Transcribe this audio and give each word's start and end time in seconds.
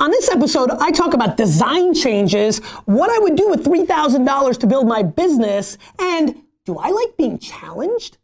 On 0.00 0.12
this 0.12 0.30
episode, 0.30 0.70
I 0.70 0.92
talk 0.92 1.12
about 1.12 1.36
design 1.36 1.92
changes, 1.92 2.58
what 2.84 3.10
I 3.10 3.18
would 3.18 3.34
do 3.34 3.48
with 3.48 3.64
$3,000 3.64 4.58
to 4.58 4.66
build 4.68 4.86
my 4.86 5.02
business, 5.02 5.76
and 5.98 6.40
do 6.64 6.78
I 6.78 6.90
like 6.90 7.16
being 7.16 7.36
challenged? 7.38 8.16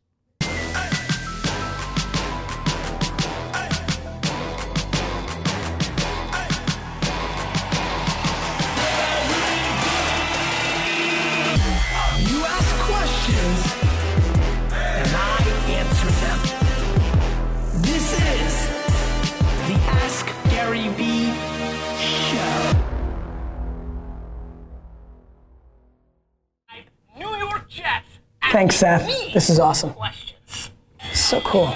Thanks, 28.54 28.76
Seth. 28.76 29.08
This 29.34 29.50
is 29.50 29.58
awesome. 29.58 29.92
Questions. 29.94 30.70
So 31.12 31.40
cool. 31.40 31.66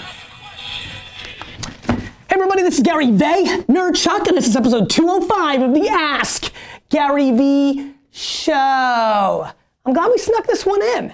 Hey 1.91 2.04
everybody, 2.30 2.62
this 2.62 2.77
is 2.77 2.84
Gary 2.84 3.10
Vay, 3.10 3.46
Nerd 3.68 3.96
Chuck, 4.01 4.28
and 4.28 4.37
this 4.37 4.46
is 4.46 4.54
episode 4.54 4.88
205 4.88 5.62
of 5.62 5.74
the 5.74 5.88
Ask 5.88 6.52
Gary 6.88 7.32
Vee 7.32 7.95
Show. 8.12 8.52
I'm 9.84 9.92
glad 9.92 10.09
we 10.12 10.18
snuck 10.18 10.46
this 10.46 10.64
one 10.64 10.80
in. 10.80 11.10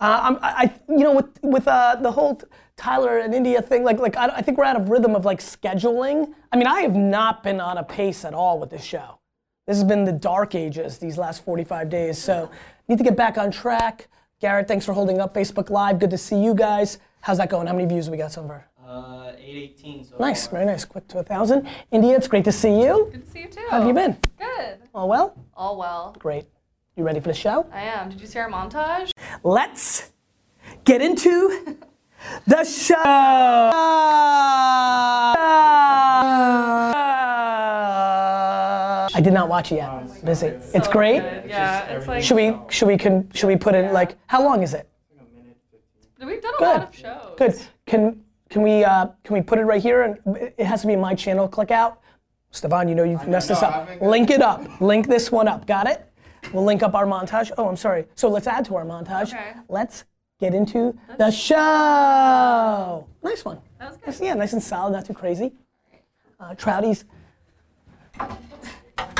Uh, 0.00 0.20
I'm, 0.22 0.36
I, 0.42 0.64
I- 0.64 0.80
you 0.88 1.04
know, 1.04 1.12
with 1.14 1.38
with 1.40 1.68
uh, 1.68 1.94
the 2.00 2.10
whole 2.10 2.40
Tyler 2.76 3.18
and 3.18 3.32
India 3.32 3.62
thing, 3.62 3.84
like, 3.84 4.00
like 4.00 4.16
I, 4.16 4.26
I 4.26 4.42
think 4.42 4.58
we're 4.58 4.64
out 4.64 4.74
of 4.74 4.88
rhythm 4.90 5.14
of 5.14 5.24
like 5.24 5.38
scheduling. 5.38 6.34
I 6.50 6.56
mean, 6.56 6.66
I 6.66 6.80
have 6.80 6.96
not 6.96 7.44
been 7.44 7.60
on 7.60 7.78
a 7.78 7.84
pace 7.84 8.24
at 8.24 8.34
all 8.34 8.58
with 8.58 8.70
this 8.70 8.82
show. 8.82 9.20
This 9.68 9.76
has 9.76 9.84
been 9.84 10.02
the 10.04 10.10
dark 10.10 10.56
ages 10.56 10.98
these 10.98 11.16
last 11.16 11.44
45 11.44 11.90
days, 11.90 12.18
so 12.18 12.50
need 12.88 12.98
to 12.98 13.04
get 13.04 13.14
back 13.14 13.38
on 13.38 13.52
track. 13.52 14.08
Garrett, 14.40 14.68
thanks 14.68 14.84
for 14.84 14.92
holding 14.92 15.18
up 15.18 15.32
Facebook 15.34 15.70
Live. 15.70 15.98
Good 15.98 16.10
to 16.10 16.18
see 16.18 16.36
you 16.42 16.54
guys. 16.54 16.98
How's 17.22 17.38
that 17.38 17.48
going? 17.48 17.66
How 17.66 17.72
many 17.72 17.88
views 17.88 18.10
we 18.10 18.18
got 18.18 18.32
so 18.32 18.46
far? 18.46 18.68
Uh, 18.86 19.32
818 19.38 20.04
so 20.04 20.16
Nice, 20.18 20.46
far. 20.46 20.52
very 20.60 20.66
nice. 20.66 20.84
Quick 20.84 21.08
to 21.08 21.18
a 21.18 21.22
thousand. 21.22 21.66
India, 21.90 22.14
it's 22.16 22.28
great 22.28 22.44
to 22.44 22.52
see 22.52 22.82
you. 22.82 23.08
Good 23.10 23.24
to 23.24 23.30
see 23.30 23.40
you 23.40 23.48
too. 23.48 23.64
How 23.70 23.78
have 23.78 23.88
you 23.88 23.94
been? 23.94 24.16
Good. 24.38 24.78
All 24.94 25.08
well? 25.08 25.34
All 25.54 25.76
well. 25.78 26.14
Great. 26.18 26.44
You 26.96 27.04
ready 27.04 27.18
for 27.20 27.28
the 27.28 27.34
show? 27.34 27.66
I 27.72 27.80
am. 27.82 28.10
Did 28.10 28.20
you 28.20 28.26
see 28.26 28.38
our 28.38 28.50
montage? 28.50 29.10
Let's 29.42 30.12
get 30.84 31.00
into 31.00 31.78
the 32.46 32.64
show. 32.64 32.92
I 39.16 39.20
did 39.22 39.32
not 39.32 39.48
watch 39.48 39.72
it 39.72 39.76
yet. 39.76 40.24
Busy. 40.26 40.48
It's 40.74 40.88
great. 40.88 41.20
Good. 41.20 41.48
Yeah, 41.48 41.84
it's 41.86 42.06
like 42.06 42.22
Should 42.22 42.36
we 42.36 42.54
should 42.68 42.86
we 42.86 42.98
can 42.98 43.30
should 43.32 43.46
we 43.46 43.56
put 43.56 43.74
in 43.74 43.90
like 43.94 44.16
how 44.26 44.42
long 44.44 44.62
is 44.62 44.74
it? 44.74 44.86
we've 46.20 46.42
done 46.42 46.54
a 46.54 46.58
Good. 46.58 46.64
lot 46.80 46.88
of 46.88 46.94
shows. 46.94 47.34
Good. 47.38 47.54
Can 47.86 48.22
can 48.50 48.60
we 48.60 48.84
uh, 48.84 49.06
can 49.24 49.32
we 49.34 49.40
put 49.40 49.58
it 49.58 49.62
right 49.64 49.80
here 49.80 50.02
and 50.02 50.18
it 50.58 50.66
has 50.66 50.82
to 50.82 50.86
be 50.86 50.96
my 50.96 51.14
channel. 51.14 51.48
Click 51.48 51.70
out. 51.70 52.00
Stefan, 52.50 52.88
you 52.88 52.94
know 52.94 53.04
you've 53.04 53.26
messed 53.26 53.48
this 53.48 53.62
up. 53.62 53.88
Link 54.02 54.28
it 54.28 54.42
up. 54.42 54.80
Link 54.82 55.06
this 55.08 55.32
one 55.32 55.48
up. 55.48 55.66
Got 55.66 55.86
it? 55.86 56.04
We'll 56.52 56.64
link 56.64 56.82
up 56.82 56.94
our 56.94 57.06
montage. 57.06 57.50
Oh, 57.56 57.68
I'm 57.68 57.76
sorry. 57.76 58.04
So 58.16 58.28
let's 58.28 58.46
add 58.46 58.66
to 58.66 58.76
our 58.76 58.84
montage. 58.84 59.32
Okay. 59.32 59.52
Let's 59.70 60.04
get 60.38 60.54
into 60.54 60.94
the 61.16 61.30
show. 61.30 63.06
Nice 63.24 63.44
one. 63.46 63.60
That 63.78 63.88
was 63.88 63.96
good. 63.96 64.06
Nice- 64.08 64.20
Yeah, 64.20 64.34
nice 64.34 64.52
and 64.52 64.62
solid, 64.62 64.92
not 64.92 65.06
too 65.06 65.14
crazy. 65.14 65.54
Uh, 66.38 66.54
Trouties. 66.54 67.04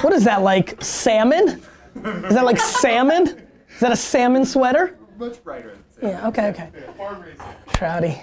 What 0.01 0.13
is 0.13 0.25
that 0.25 0.43
like? 0.43 0.83
Salmon? 0.83 1.49
Is 1.49 2.35
that 2.35 2.45
like 2.45 2.59
salmon? 2.59 3.29
Is 3.71 3.81
that 3.81 3.93
a 3.93 3.97
salmon 3.97 4.45
sweater? 4.45 4.99
Much 5.19 5.43
brighter. 5.43 5.79
Yeah. 6.03 6.29
Okay. 6.29 6.49
Okay. 6.49 6.71
Trouty. 7.69 8.23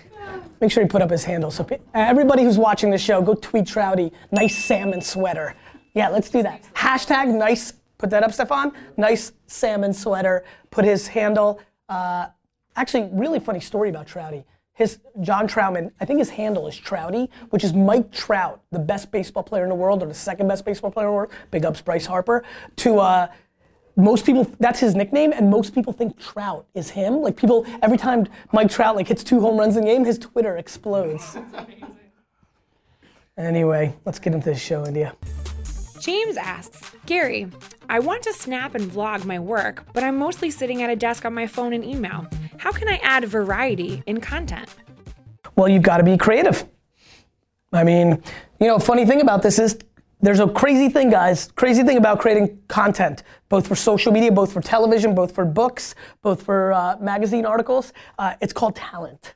Make 0.62 0.72
sure 0.72 0.84
you 0.84 0.90
put 0.90 1.02
up 1.02 1.10
his 1.10 1.24
handle. 1.24 1.52
So 1.52 1.68
everybody 1.94 2.44
who's 2.44 2.58
watching 2.58 2.90
the 2.90 2.98
show, 2.98 3.22
go 3.22 3.34
tweet 3.34 3.66
Trouty. 3.66 4.12
Nice 4.32 4.56
salmon 4.64 5.02
sweater. 5.02 5.56
Yeah, 5.94 6.10
let's 6.10 6.30
do 6.30 6.42
that. 6.44 6.64
Hashtag 6.74 7.34
nice. 7.38 7.74
Put 7.98 8.10
that 8.10 8.24
up, 8.24 8.34
Stefan. 8.34 8.72
Nice 8.98 9.34
salmon 9.48 9.94
sweater. 9.94 10.44
Put 10.72 10.86
his 10.86 11.08
handle. 11.08 11.60
Uh, 11.90 12.28
actually, 12.76 13.10
really 13.12 13.40
funny 13.40 13.60
story 13.60 13.90
about 13.90 14.08
Trouty. 14.08 14.44
His 14.74 15.00
John 15.22 15.48
Troutman. 15.48 15.92
I 16.02 16.06
think 16.06 16.20
his 16.20 16.32
handle 16.32 16.68
is 16.68 16.76
Trouty, 16.76 17.30
which 17.52 17.64
is 17.64 17.74
Mike 17.74 18.12
Trout, 18.12 18.62
the 18.72 18.80
best 18.80 19.12
baseball 19.12 19.44
player 19.44 19.64
in 19.64 19.70
the 19.70 19.76
world, 19.76 20.02
or 20.02 20.08
the 20.08 20.14
second 20.14 20.48
best 20.48 20.66
baseball 20.66 20.90
player 20.90 21.08
in 21.08 21.12
the 21.12 21.16
world. 21.16 21.32
Big 21.52 21.64
ups, 21.64 21.82
Bryce 21.82 22.08
Harper. 22.08 22.44
To 22.78 23.00
uh, 23.00 23.28
most 23.96 24.26
people 24.26 24.50
that's 24.60 24.80
his 24.80 24.96
nickname 24.96 25.32
and 25.34 25.50
most 25.52 25.76
people 25.76 25.94
think 25.94 26.18
trout 26.20 26.66
is 26.74 26.90
him 26.90 27.22
like 27.22 27.38
people 27.38 27.64
every 27.84 27.96
time 27.96 28.26
mike 28.52 28.68
trout 28.68 28.96
like 28.96 29.08
hits 29.08 29.24
two 29.24 29.40
home 29.40 29.56
runs 29.56 29.78
in 29.78 29.84
a 29.84 29.86
game 29.86 30.04
his 30.04 30.18
twitter 30.18 30.58
explodes 30.58 31.38
anyway 33.38 33.96
let's 34.04 34.18
get 34.18 34.34
into 34.34 34.50
the 34.50 34.56
show 34.56 34.84
india 34.88 35.16
James 36.04 36.36
asks, 36.36 36.92
Gary, 37.06 37.48
I 37.88 38.00
want 38.00 38.24
to 38.24 38.34
snap 38.34 38.76
and 38.76 38.92
vlog 38.92 39.24
my 39.24 39.40
work, 39.40 39.86
but 39.94 40.04
I'm 40.04 40.18
mostly 40.18 40.52
sitting 40.52 40.84
at 40.84 40.90
a 40.90 40.98
desk 40.98 41.24
on 41.24 41.34
my 41.34 41.48
phone 41.48 41.72
and 41.72 41.82
email. 41.82 42.28
How 42.58 42.72
can 42.72 42.88
I 42.88 42.98
add 43.04 43.26
variety 43.26 44.04
in 44.06 44.22
content? 44.22 44.70
well 45.56 45.68
you've 45.68 45.84
got 45.84 45.98
to 45.98 46.04
be 46.04 46.18
creative 46.18 46.66
i 47.74 47.84
mean 47.84 48.22
you 48.60 48.68
know 48.68 48.80
funny 48.80 49.06
thing 49.06 49.22
about 49.22 49.44
this 49.44 49.60
is 49.60 49.78
there's 50.22 50.40
a 50.40 50.48
crazy 50.48 50.90
thing 50.90 51.12
guys 51.12 51.52
crazy 51.56 51.84
thing 51.84 51.98
about 51.98 52.18
creating 52.20 52.58
content 52.68 53.22
both 53.50 53.68
for 53.68 53.76
social 53.76 54.12
media 54.12 54.32
both 54.32 54.52
for 54.52 54.62
television 54.62 55.14
both 55.14 55.36
for 55.36 55.46
books 55.46 55.94
both 56.24 56.42
for 56.42 56.74
uh, 56.74 56.98
magazine 57.00 57.46
articles 57.46 57.94
uh, 58.18 58.34
it's 58.42 58.54
called 58.54 58.76
talent 58.76 59.36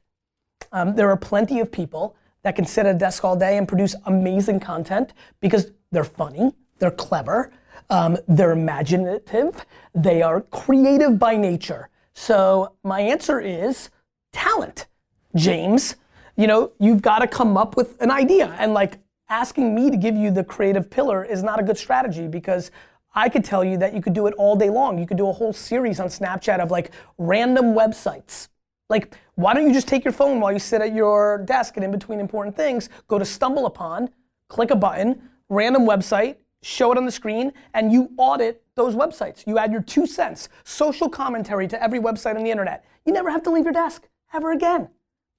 Um, 0.72 0.96
there 0.96 1.10
are 1.10 1.18
plenty 1.18 1.60
of 1.60 1.72
people 1.72 2.16
that 2.44 2.56
can 2.56 2.66
sit 2.66 2.86
at 2.86 2.96
a 2.96 2.98
desk 2.98 3.24
all 3.24 3.36
day 3.36 3.58
and 3.58 3.68
produce 3.68 3.96
amazing 4.06 4.60
content 4.60 5.14
because 5.40 5.72
they're 5.92 6.04
funny, 6.04 6.54
they're 6.80 6.92
clever, 6.92 7.52
um, 7.90 8.18
they're 8.28 8.52
imaginative, 8.52 9.66
they 9.94 10.22
are 10.22 10.42
creative 10.42 11.18
by 11.20 11.36
nature. 11.38 11.90
So 12.18 12.74
my 12.84 13.00
answer 13.02 13.40
is 13.40 13.90
talent, 14.34 14.88
James. 15.36 15.96
You 16.36 16.48
know, 16.48 16.72
you've 16.80 17.02
got 17.02 17.20
to 17.20 17.28
come 17.28 17.58
up 17.58 17.78
with 17.78 18.02
an 18.02 18.12
idea 18.12 18.56
and 18.60 18.74
like 18.74 18.98
asking 19.30 19.76
me 19.76 19.92
to 19.92 19.98
give 19.98 20.16
you 20.16 20.32
the 20.32 20.44
creative 20.44 20.90
pillar 20.90 21.24
is 21.24 21.44
not 21.44 21.60
a 21.60 21.64
good 21.64 21.78
strategy 21.78 22.28
because 22.28 22.72
I 23.14 23.30
could 23.30 23.46
tell 23.46 23.64
you 23.64 23.78
that 23.78 23.94
you 23.94 24.02
could 24.02 24.14
do 24.14 24.28
it 24.28 24.34
all 24.38 24.56
day 24.56 24.70
long. 24.70 24.98
You 24.98 25.08
could 25.08 25.18
do 25.18 25.30
a 25.30 25.34
whole 25.34 25.54
series 25.54 26.00
on 26.00 26.08
Snapchat 26.08 26.60
of 26.60 26.72
like 26.72 26.92
random 27.18 27.74
websites 27.74 28.50
like, 28.90 29.18
why 29.36 29.54
don't 29.54 29.68
you 29.68 29.74
just 29.74 29.88
take 29.88 30.04
your 30.06 30.14
phone 30.14 30.40
while 30.40 30.52
you 30.52 30.60
sit 30.60 30.82
at 30.82 30.94
your 30.94 31.40
desk 31.40 31.76
and 31.76 31.84
in 31.84 31.92
between 31.92 32.20
important 32.20 32.56
things, 32.56 32.90
go 33.08 33.20
to 33.20 33.26
StumbleUpon, 33.26 34.10
click 34.48 34.72
a 34.72 34.76
button, 34.76 35.30
random 35.50 35.84
website, 35.84 36.38
show 36.64 36.92
it 36.92 36.98
on 36.98 37.06
the 37.06 37.12
screen, 37.12 37.52
and 37.74 37.92
you 37.92 38.12
audit 38.18 38.64
those 38.78 38.96
websites. 38.96 39.46
You 39.46 39.58
add 39.58 39.74
your 39.74 39.82
two 39.82 40.08
cents, 40.08 40.48
social 40.64 41.10
commentary 41.10 41.68
to 41.68 41.84
every 41.84 42.00
website 42.00 42.38
on 42.38 42.44
the 42.44 42.52
internet. 42.52 42.86
You 43.06 43.12
never 43.12 43.30
have 43.30 43.44
to 43.44 43.52
leave 43.52 43.66
your 43.66 43.74
desk 43.74 44.08
ever 44.34 44.54
again. 44.54 44.88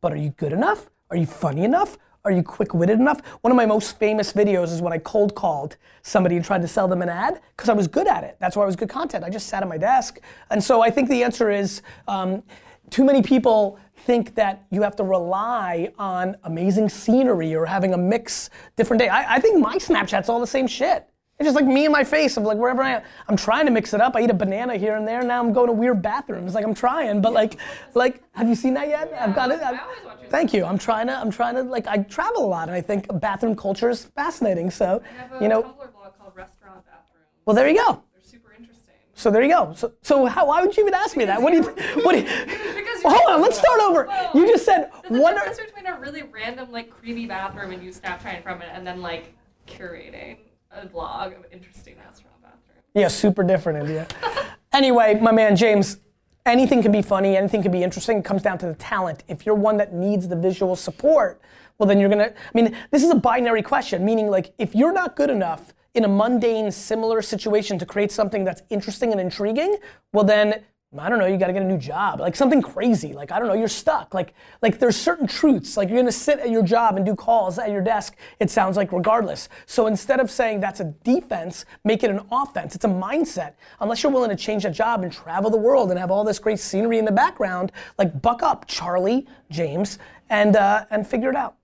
But 0.03 0.13
are 0.13 0.17
you 0.17 0.31
good 0.31 0.53
enough? 0.53 0.91
Are 1.11 1.17
you 1.17 1.25
funny 1.27 1.65
enough? 1.65 1.97
Are 2.25 2.33
you 2.33 2.43
quick-witted 2.43 2.99
enough? 2.99 3.23
One 3.41 3.51
of 3.51 3.57
my 3.57 3.65
most 3.65 3.99
famous 3.99 4.33
videos 4.33 4.73
is 4.73 4.83
when 4.83 4.93
I 4.93 4.99
cold 4.99 5.35
called 5.35 5.77
somebody 6.03 6.37
and 6.37 6.45
tried 6.45 6.63
to 6.63 6.69
sell 6.69 6.87
them 6.87 7.01
an 7.01 7.09
ad 7.09 7.41
because 7.57 7.71
I 7.71 7.73
was 7.73 7.87
good 7.87 8.07
at 8.07 8.25
it. 8.25 8.37
That's 8.41 8.57
why 8.57 8.65
I 8.65 8.67
was 8.67 8.77
good 8.77 8.91
content. 8.91 9.25
I 9.25 9.31
just 9.31 9.47
sat 9.47 9.63
at 9.63 9.69
my 9.69 9.79
desk. 9.79 10.21
And 10.51 10.63
so 10.63 10.83
I 10.83 10.91
think 10.91 11.09
the 11.09 11.23
answer 11.23 11.51
is 11.51 11.81
um, 12.07 12.43
too 12.91 13.05
many 13.05 13.23
people 13.23 13.79
think 13.97 14.35
that 14.35 14.67
you 14.71 14.83
have 14.83 14.97
to 14.97 15.05
rely 15.05 15.93
on 15.99 16.37
amazing 16.45 16.89
scenery 16.89 17.55
or 17.55 17.67
having 17.67 17.95
a 17.95 17.99
mix 17.99 18.51
different 18.77 19.01
day. 19.01 19.09
I, 19.09 19.37
I 19.37 19.41
think 19.41 19.59
my 19.61 19.77
Snapchat's 19.77 20.29
all 20.29 20.41
the 20.41 20.47
same 20.47 20.67
shit. 20.67 21.09
It's 21.39 21.47
just 21.47 21.55
like 21.55 21.67
me 21.67 21.85
and 21.85 21.93
my 21.93 22.03
face 22.03 22.37
of 22.37 22.43
like 22.43 22.59
wherever 22.59 22.83
I 22.83 22.91
am. 22.97 23.03
I'm 23.29 23.37
trying 23.37 23.67
to 23.67 23.71
mix 23.71 23.95
it 23.95 24.01
up. 24.01 24.17
I 24.17 24.23
eat 24.23 24.31
a 24.31 24.35
banana 24.35 24.77
here 24.77 24.97
and 24.97 25.07
there. 25.07 25.23
Now 25.23 25.39
I'm 25.41 25.53
going 25.53 25.69
to 25.69 25.73
weird 25.73 26.03
bathrooms. 26.03 26.53
Like 26.55 26.65
I'm 26.65 26.75
trying, 26.75 27.21
but 27.21 27.33
like, 27.33 27.59
like, 27.95 28.23
have 28.33 28.49
you 28.49 28.57
seen 28.57 28.75
that 28.75 28.89
yet? 28.89 29.13
I've 29.19 29.37
got 29.37 29.51
it. 29.53 29.61
I've- 29.61 29.79
always 29.79 29.99
watch 30.05 30.21
your 30.21 30.31
Thank 30.31 30.53
you. 30.53 30.65
I'm 30.65 30.79
trying 30.79 31.07
to. 31.07 31.15
I'm 31.17 31.31
trying 31.31 31.55
to. 31.55 31.63
Like 31.63 31.87
I 31.87 31.99
travel 31.99 32.45
a 32.45 32.49
lot, 32.49 32.69
and 32.69 32.77
I 32.77 32.81
think 32.81 33.07
bathroom 33.21 33.55
culture 33.55 33.89
is 33.89 34.05
fascinating. 34.05 34.71
So, 34.71 35.01
I 35.05 35.23
have 35.23 35.33
a 35.33 35.43
you 35.43 35.49
know, 35.49 35.63
Tumblr 35.63 35.77
blog 35.93 36.19
called 36.19 36.33
Restaurant 36.35 36.85
Bathroom. 36.85 37.23
well, 37.47 37.55
there 37.55 37.69
you 37.69 37.77
go. 37.77 38.03
They're 38.15 38.25
super 38.25 38.53
interesting. 38.59 38.95
So 39.15 39.31
there 39.31 39.43
you 39.43 39.49
go. 39.51 39.73
So, 39.77 39.93
so 40.03 40.27
how, 40.27 40.49
why 40.49 40.61
would 40.61 40.77
you 40.77 40.83
even 40.83 40.93
ask 40.95 41.17
me 41.17 41.25
that? 41.27 41.41
What 41.41 41.53
do 41.53 41.59
you? 41.59 41.63
What 42.05 42.13
do 42.13 42.19
you? 42.19 42.25
Because 42.25 43.01
Well, 43.05 43.17
hold 43.17 43.31
on. 43.37 43.41
Let's 43.43 43.59
start 43.59 43.81
over. 43.81 44.07
Well, 44.09 44.31
You 44.35 44.49
just 44.49 44.65
said 44.65 44.91
what 45.07 45.35
are? 45.37 45.47
difference 45.49 45.71
between 45.71 45.87
a 45.87 45.99
really 46.01 46.23
random, 46.25 46.73
like, 46.73 46.91
creepy 46.91 47.27
bathroom 47.27 47.71
and 47.71 47.81
you 47.83 47.91
Snapchatting 47.93 48.43
from 48.43 48.61
it, 48.61 48.69
and 48.73 48.85
then 48.85 49.01
like 49.03 49.35
curating 49.69 50.39
a 50.71 50.87
vlog 50.87 51.37
of 51.37 51.45
interesting 51.53 51.97
restaurant 51.97 52.41
bathroom. 52.43 52.83
Yeah, 52.95 53.09
super 53.09 53.43
different, 53.43 53.81
India. 53.81 54.07
anyway, 54.73 55.19
my 55.21 55.33
man 55.33 55.57
James, 55.57 55.99
anything 56.47 56.83
can 56.83 56.93
be 56.93 57.03
funny, 57.03 57.37
anything 57.37 57.63
can 57.63 57.73
be 57.73 57.83
interesting. 57.83 58.19
It 58.19 58.25
comes 58.25 58.43
down 58.43 58.59
to 58.59 58.67
the 58.67 58.75
talent. 58.75 59.25
If 59.29 59.47
you're 59.47 59.55
one 59.55 59.77
that 59.79 59.95
needs 59.95 60.29
the 60.29 60.37
visual 60.37 60.77
support, 60.77 61.41
well, 61.79 61.87
then 61.87 62.01
you're 62.01 62.09
gonna. 62.09 62.33
I 62.35 62.51
mean, 62.55 62.77
this 62.91 63.05
is 63.05 63.11
a 63.11 63.15
binary 63.15 63.63
question, 63.63 64.05
meaning 64.05 64.29
like 64.29 64.53
if 64.59 64.75
you're 64.75 64.93
not 64.93 65.17
good 65.17 65.31
enough 65.31 65.75
in 65.95 66.05
a 66.05 66.09
mundane, 66.09 66.71
similar 66.71 67.23
situation 67.23 67.79
to 67.79 67.87
create 67.87 68.13
something 68.13 68.45
that's 68.45 68.63
interesting 68.69 69.13
and 69.13 69.21
intriguing, 69.21 69.77
well 70.13 70.25
then 70.25 70.65
I 70.97 71.11
don't 71.11 71.19
know, 71.19 71.27
you 71.27 71.37
gotta 71.37 71.53
get 71.53 71.61
a 71.61 71.67
new 71.67 71.77
job. 71.77 72.19
Like 72.19 72.35
something 72.35 72.63
crazy. 72.63 73.13
Like, 73.13 73.31
I 73.31 73.39
don't 73.39 73.47
know, 73.47 73.55
you're 73.55 73.69
stuck. 73.69 74.15
Like, 74.15 74.33
like 74.63 74.79
there's 74.79 74.97
certain 74.97 75.27
truths. 75.27 75.77
Like 75.77 75.91
you're 75.91 75.99
gonna 75.99 76.11
sit 76.11 76.39
at 76.39 76.51
your 76.51 76.63
job 76.63 76.97
and 76.97 77.05
do 77.05 77.15
calls 77.15 77.59
at 77.59 77.71
your 77.71 77.83
desk, 77.83 78.17
it 78.41 78.51
sounds 78.51 78.79
like 78.79 78.91
regardless. 78.91 79.51
So 79.67 79.87
instead 79.87 80.19
of 80.19 80.31
saying 80.31 80.61
that's 80.61 80.81
a 80.81 80.85
defense, 80.85 81.67
make 81.85 82.05
it 82.05 82.11
an 82.11 82.21
offense. 82.33 82.75
It's 82.75 82.87
a 82.87 82.89
mindset. 82.89 83.55
Unless 83.81 84.03
you're 84.03 84.13
willing 84.13 84.31
to 84.31 84.37
change 84.37 84.63
that 84.63 84.73
job 84.73 85.03
and 85.03 85.13
travel 85.13 85.51
the 85.51 85.59
world 85.59 85.91
and 85.91 85.99
have 86.01 86.11
all 86.11 86.25
this 86.25 86.39
great 86.39 86.59
scenery 86.59 86.99
in 86.99 87.05
the 87.05 87.13
background, 87.13 87.71
like 87.99 88.23
buck 88.23 88.43
up, 88.43 88.67
Charlie, 88.67 89.27
James, 89.51 89.99
and 90.31 90.57
uh, 90.57 90.87
and 90.91 91.07
figure 91.07 91.29
it 91.29 91.37
out. 91.37 91.57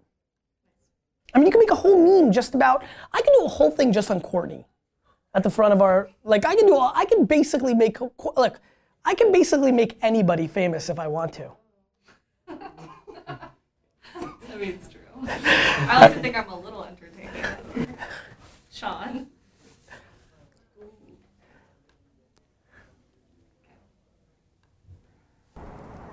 I 1.35 1.38
mean, 1.38 1.47
you 1.47 1.50
can 1.50 1.61
make 1.61 1.71
a 1.71 1.75
whole 1.75 1.97
meme 1.97 2.31
just 2.31 2.55
about. 2.55 2.85
I 3.12 3.23
can 3.23 3.32
do 3.38 3.47
a 3.47 3.49
whole 3.49 3.71
thing 3.71 3.91
just 3.91 4.11
on 4.11 4.21
Courtney, 4.21 4.67
at 5.32 5.43
the 5.43 5.50
front 5.50 5.73
of 5.73 5.81
our. 5.81 6.11
Like 6.25 6.44
I 6.44 6.55
can 6.55 6.67
do. 6.67 6.76
all, 6.76 6.93
I 6.94 7.06
can 7.06 7.25
basically 7.25 7.73
make. 7.73 7.99
Look, 8.37 8.61
I 9.05 9.15
can 9.15 9.33
basically 9.33 9.73
make 9.73 9.99
anybody 10.03 10.47
famous 10.47 10.89
if 10.89 10.99
I 10.99 11.09
want 11.09 11.33
to. 11.35 11.51
I 12.49 12.56
mean, 14.56 14.71
it's 14.71 14.89
true. 14.89 15.01
I 15.27 16.01
like 16.01 16.15
to 16.15 16.21
think 16.21 16.37
I'm 16.37 16.49
a 16.49 16.59
little 16.59 16.85
entertaining. 16.85 17.95
Sean. 18.73 19.27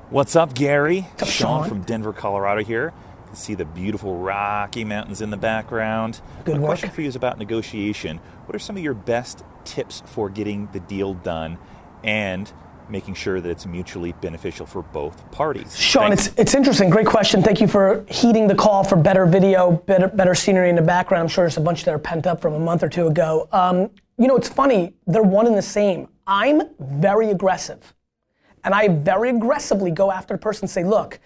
What's 0.09 0.35
up, 0.35 0.53
Gary? 0.53 1.07
up, 1.21 1.27
Sean 1.27 1.61
Sean? 1.61 1.69
from 1.69 1.81
Denver, 1.83 2.11
Colorado 2.11 2.61
here. 2.63 2.93
You 3.21 3.27
can 3.27 3.35
see 3.35 3.53
the 3.55 3.63
beautiful 3.63 4.17
Rocky 4.17 4.83
Mountains 4.83 5.21
in 5.21 5.29
the 5.29 5.37
background. 5.37 6.19
Good 6.43 6.55
My 6.55 6.59
work. 6.61 6.67
question 6.67 6.89
for 6.89 7.01
you 7.01 7.07
is 7.07 7.15
about 7.15 7.37
negotiation. 7.37 8.17
What 8.45 8.55
are 8.55 8.59
some 8.59 8.75
of 8.75 8.83
your 8.83 8.93
best 8.93 9.45
tips 9.63 10.03
for 10.07 10.29
getting 10.29 10.67
the 10.73 10.81
deal 10.81 11.13
done 11.13 11.57
and 12.03 12.51
making 12.91 13.13
sure 13.13 13.39
that 13.41 13.49
it's 13.49 13.65
mutually 13.65 14.11
beneficial 14.13 14.65
for 14.65 14.81
both 14.81 15.31
parties? 15.31 15.77
Sean, 15.77 16.09
Thanks. 16.09 16.27
it's, 16.27 16.39
it's 16.39 16.55
interesting. 16.55 16.89
Great 16.89 17.07
question. 17.07 17.41
Thank 17.41 17.61
you 17.61 17.67
for 17.67 18.05
heeding 18.09 18.47
the 18.47 18.55
call 18.55 18.83
for 18.83 18.97
better 18.97 19.25
video, 19.25 19.71
better, 19.71 20.07
better 20.09 20.35
scenery 20.35 20.69
in 20.69 20.75
the 20.75 20.81
background. 20.81 21.21
I'm 21.21 21.27
sure 21.29 21.45
there's 21.45 21.57
a 21.57 21.61
bunch 21.61 21.85
that 21.85 21.93
are 21.93 21.99
pent 21.99 22.27
up 22.27 22.41
from 22.41 22.53
a 22.53 22.59
month 22.59 22.83
or 22.83 22.89
two 22.89 23.07
ago. 23.07 23.47
Um, 23.51 23.89
you 24.17 24.27
know, 24.27 24.35
it's 24.35 24.49
funny. 24.49 24.93
They're 25.07 25.23
one 25.23 25.47
and 25.47 25.57
the 25.57 25.61
same. 25.61 26.09
I'm 26.27 26.61
very 26.79 27.31
aggressive. 27.31 27.93
And 28.63 28.75
I 28.75 28.89
very 28.89 29.29
aggressively 29.29 29.89
go 29.89 30.11
after 30.11 30.35
the 30.35 30.37
person 30.37 30.65
and 30.65 30.69
say, 30.69 30.83
look, 30.83 31.19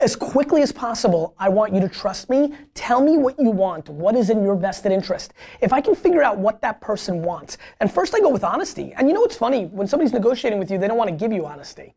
as 0.00 0.16
quickly 0.16 0.62
as 0.62 0.72
possible, 0.72 1.34
I 1.38 1.48
want 1.48 1.72
you 1.72 1.80
to 1.80 1.88
trust 1.88 2.28
me. 2.28 2.54
Tell 2.74 3.00
me 3.00 3.18
what 3.18 3.38
you 3.38 3.50
want. 3.50 3.88
What 3.88 4.16
is 4.16 4.30
in 4.30 4.42
your 4.42 4.56
vested 4.56 4.92
interest? 4.92 5.32
If 5.60 5.72
I 5.72 5.80
can 5.80 5.94
figure 5.94 6.22
out 6.22 6.38
what 6.38 6.60
that 6.62 6.80
person 6.80 7.22
wants, 7.22 7.58
and 7.80 7.90
first 7.90 8.14
I 8.14 8.20
go 8.20 8.30
with 8.30 8.44
honesty. 8.44 8.92
And 8.96 9.08
you 9.08 9.14
know 9.14 9.20
what's 9.20 9.36
funny? 9.36 9.66
When 9.66 9.86
somebody's 9.86 10.12
negotiating 10.12 10.58
with 10.58 10.70
you, 10.70 10.78
they 10.78 10.88
don't 10.88 10.96
want 10.98 11.10
to 11.10 11.16
give 11.16 11.32
you 11.32 11.46
honesty. 11.46 11.94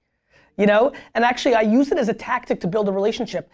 You 0.57 0.65
know? 0.65 0.91
And 1.15 1.23
actually, 1.23 1.55
I 1.55 1.61
use 1.61 1.91
it 1.91 1.97
as 1.97 2.09
a 2.09 2.13
tactic 2.13 2.59
to 2.61 2.67
build 2.67 2.89
a 2.89 2.91
relationship. 2.91 3.49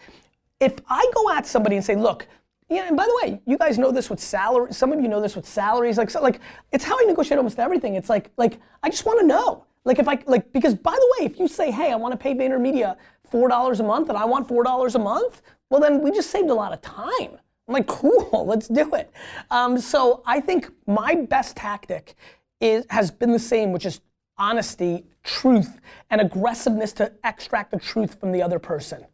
If 0.60 0.74
I 0.88 1.10
go 1.14 1.30
at 1.30 1.46
somebody 1.46 1.76
and 1.76 1.84
say, 1.84 1.96
look, 1.96 2.26
yeah, 2.68 2.88
and 2.88 2.96
by 2.96 3.04
the 3.04 3.20
way, 3.22 3.40
you 3.46 3.56
guys 3.56 3.78
know 3.78 3.92
this 3.92 4.10
with 4.10 4.18
salary. 4.18 4.72
Some 4.72 4.92
of 4.92 5.00
you 5.00 5.06
know 5.06 5.20
this 5.20 5.36
with 5.36 5.46
salaries. 5.46 5.98
Like, 5.98 6.10
so, 6.10 6.20
like 6.20 6.40
it's 6.72 6.82
how 6.82 6.98
I 6.98 7.04
negotiate 7.04 7.38
almost 7.38 7.60
everything. 7.60 7.94
It's 7.94 8.08
like, 8.08 8.32
like 8.36 8.58
I 8.82 8.90
just 8.90 9.06
want 9.06 9.20
to 9.20 9.26
know. 9.26 9.65
Like, 9.86 10.00
if 10.00 10.08
I 10.08 10.18
like, 10.26 10.52
because 10.52 10.74
by 10.74 10.94
the 10.94 11.14
way, 11.18 11.26
if 11.26 11.38
you 11.38 11.46
say, 11.46 11.70
hey, 11.70 11.92
I 11.92 11.96
want 11.96 12.12
to 12.12 12.18
pay 12.18 12.34
VaynerMedia 12.34 12.96
four 13.30 13.48
dollars 13.48 13.78
a 13.78 13.84
month, 13.84 14.08
and 14.08 14.18
I 14.18 14.24
want 14.24 14.48
four 14.48 14.64
dollars 14.64 14.96
a 14.96 14.98
month, 14.98 15.42
well, 15.70 15.80
then 15.80 16.02
we 16.02 16.10
just 16.10 16.28
saved 16.30 16.50
a 16.50 16.54
lot 16.54 16.72
of 16.72 16.82
time. 16.82 17.38
I'm 17.68 17.72
like, 17.72 17.86
cool, 17.86 18.44
let's 18.48 18.66
do 18.66 18.94
it. 18.94 19.10
Um, 19.50 19.78
so 19.78 20.22
I 20.26 20.40
think 20.40 20.70
my 20.88 21.14
best 21.14 21.56
tactic 21.56 22.16
is 22.60 22.84
has 22.90 23.12
been 23.12 23.30
the 23.30 23.38
same, 23.38 23.70
which 23.70 23.86
is 23.86 24.00
honesty, 24.36 25.04
truth, 25.22 25.78
and 26.10 26.20
aggressiveness 26.20 26.92
to 26.94 27.12
extract 27.22 27.70
the 27.70 27.78
truth 27.78 28.18
from 28.18 28.32
the 28.32 28.42
other 28.42 28.58
person. 28.58 29.06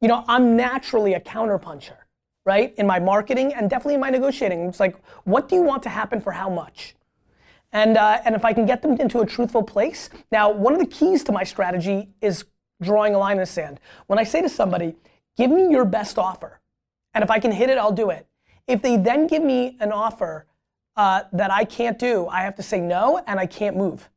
You 0.00 0.08
know, 0.08 0.24
I'm 0.26 0.56
naturally 0.56 1.14
a 1.14 1.20
counterpuncher, 1.20 1.96
right? 2.44 2.74
In 2.76 2.86
my 2.86 2.98
marketing 2.98 3.54
and 3.54 3.70
definitely 3.70 3.94
in 3.94 4.00
my 4.00 4.10
negotiating. 4.10 4.66
It's 4.66 4.80
like, 4.80 4.96
what 5.22 5.48
do 5.48 5.54
you 5.54 5.62
want 5.62 5.84
to 5.84 5.88
happen 5.88 6.20
for 6.20 6.32
how 6.32 6.50
much? 6.50 6.96
And, 7.72 7.96
uh, 7.96 8.20
and 8.24 8.34
if 8.34 8.44
I 8.44 8.52
can 8.52 8.64
get 8.64 8.82
them 8.82 9.00
into 9.00 9.20
a 9.20 9.26
truthful 9.26 9.62
place. 9.62 10.08
Now, 10.30 10.50
one 10.50 10.72
of 10.72 10.78
the 10.78 10.86
keys 10.86 11.24
to 11.24 11.32
my 11.32 11.44
strategy 11.44 12.08
is 12.20 12.44
drawing 12.80 13.14
a 13.14 13.18
line 13.18 13.36
in 13.36 13.40
the 13.40 13.46
sand. 13.46 13.80
When 14.06 14.18
I 14.18 14.24
say 14.24 14.40
to 14.42 14.48
somebody, 14.48 14.96
give 15.36 15.50
me 15.50 15.70
your 15.70 15.84
best 15.84 16.18
offer, 16.18 16.60
and 17.14 17.24
if 17.24 17.30
I 17.30 17.38
can 17.38 17.52
hit 17.52 17.70
it, 17.70 17.78
I'll 17.78 17.92
do 17.92 18.10
it. 18.10 18.26
If 18.66 18.82
they 18.82 18.96
then 18.96 19.26
give 19.26 19.42
me 19.42 19.76
an 19.80 19.92
offer 19.92 20.46
uh, 20.96 21.22
that 21.32 21.50
I 21.50 21.64
can't 21.64 21.98
do, 21.98 22.26
I 22.28 22.42
have 22.42 22.56
to 22.56 22.62
say 22.62 22.80
no 22.80 23.22
and 23.26 23.38
I 23.38 23.46
can't 23.46 23.76
move. 23.76 24.08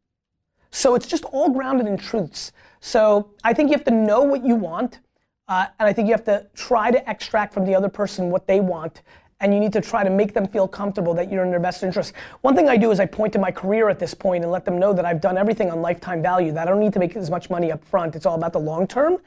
So 0.71 0.95
it's 0.95 1.07
just 1.07 1.23
all 1.25 1.49
grounded 1.49 1.87
in 1.87 1.97
truths. 1.97 2.51
So 2.79 3.31
I 3.43 3.53
think 3.53 3.69
you 3.69 3.75
have 3.75 3.85
to 3.85 3.93
know 3.93 4.21
what 4.21 4.45
you 4.45 4.55
want, 4.55 4.99
uh, 5.47 5.67
and 5.79 5.87
I 5.87 5.93
think 5.93 6.07
you 6.07 6.13
have 6.13 6.25
to 6.25 6.47
try 6.55 6.91
to 6.91 7.09
extract 7.09 7.53
from 7.53 7.65
the 7.65 7.75
other 7.75 7.89
person 7.89 8.29
what 8.29 8.47
they 8.47 8.59
want, 8.59 9.01
and 9.41 9.53
you 9.53 9.59
need 9.59 9.73
to 9.73 9.81
try 9.81 10.03
to 10.03 10.09
make 10.09 10.33
them 10.33 10.47
feel 10.47 10.67
comfortable 10.67 11.13
that 11.13 11.31
you're 11.31 11.43
in 11.43 11.49
their 11.49 11.59
best 11.59 11.83
interest. 11.83 12.13
One 12.41 12.55
thing 12.55 12.67
I 12.67 12.77
do 12.77 12.91
is 12.91 12.99
I 12.99 13.05
point 13.05 13.33
to 13.33 13.39
my 13.39 13.51
career 13.51 13.89
at 13.89 13.99
this 13.99 14.13
point 14.13 14.43
and 14.43 14.51
let 14.51 14.65
them 14.65 14.77
know 14.77 14.93
that 14.93 15.05
I've 15.05 15.21
done 15.21 15.37
everything 15.37 15.71
on 15.71 15.81
lifetime 15.81 16.21
value, 16.21 16.51
that 16.51 16.67
I 16.67 16.71
don't 16.71 16.79
need 16.79 16.93
to 16.93 16.99
make 16.99 17.15
as 17.15 17.29
much 17.29 17.49
money 17.49 17.71
up 17.71 17.83
front. 17.85 18.15
It's 18.15 18.25
all 18.25 18.35
about 18.35 18.53
the 18.53 18.59
long 18.59 18.85
term. 18.87 19.17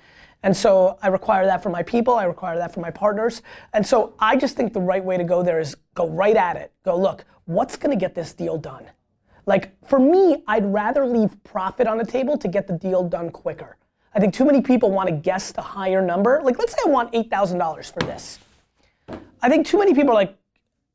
And 0.42 0.56
so 0.56 0.98
I 1.02 1.08
require 1.08 1.46
that 1.46 1.62
for 1.62 1.70
my 1.70 1.82
people, 1.82 2.14
I 2.14 2.24
require 2.24 2.56
that 2.58 2.74
for 2.74 2.80
my 2.80 2.90
partners. 2.90 3.42
And 3.72 3.86
so 3.86 4.14
I 4.18 4.36
just 4.36 4.56
think 4.56 4.72
the 4.72 4.80
right 4.80 5.04
way 5.04 5.16
to 5.16 5.24
go 5.24 5.42
there 5.42 5.60
is 5.60 5.76
go 5.94 6.08
right 6.08 6.36
at 6.36 6.56
it. 6.56 6.72
Go, 6.84 6.98
look, 6.98 7.24
what's 7.44 7.76
gonna 7.76 7.96
get 7.96 8.14
this 8.14 8.34
deal 8.34 8.58
done? 8.58 8.86
Like 9.46 9.72
for 9.86 9.98
me, 9.98 10.42
I'd 10.46 10.66
rather 10.66 11.06
leave 11.06 11.42
profit 11.44 11.86
on 11.86 11.96
the 11.96 12.04
table 12.04 12.36
to 12.38 12.48
get 12.48 12.66
the 12.66 12.74
deal 12.74 13.02
done 13.02 13.30
quicker. 13.30 13.76
I 14.14 14.20
think 14.20 14.34
too 14.34 14.44
many 14.44 14.60
people 14.60 14.90
want 14.90 15.08
to 15.08 15.14
guess 15.14 15.52
the 15.52 15.62
higher 15.62 16.02
number. 16.02 16.40
Like 16.42 16.58
let's 16.58 16.72
say 16.72 16.78
I 16.86 16.90
want 16.90 17.12
$8,000 17.12 17.92
for 17.92 18.00
this. 18.00 18.38
I 19.42 19.48
think 19.48 19.66
too 19.66 19.78
many 19.78 19.92
people 19.92 20.10
are 20.12 20.14
like 20.14 20.38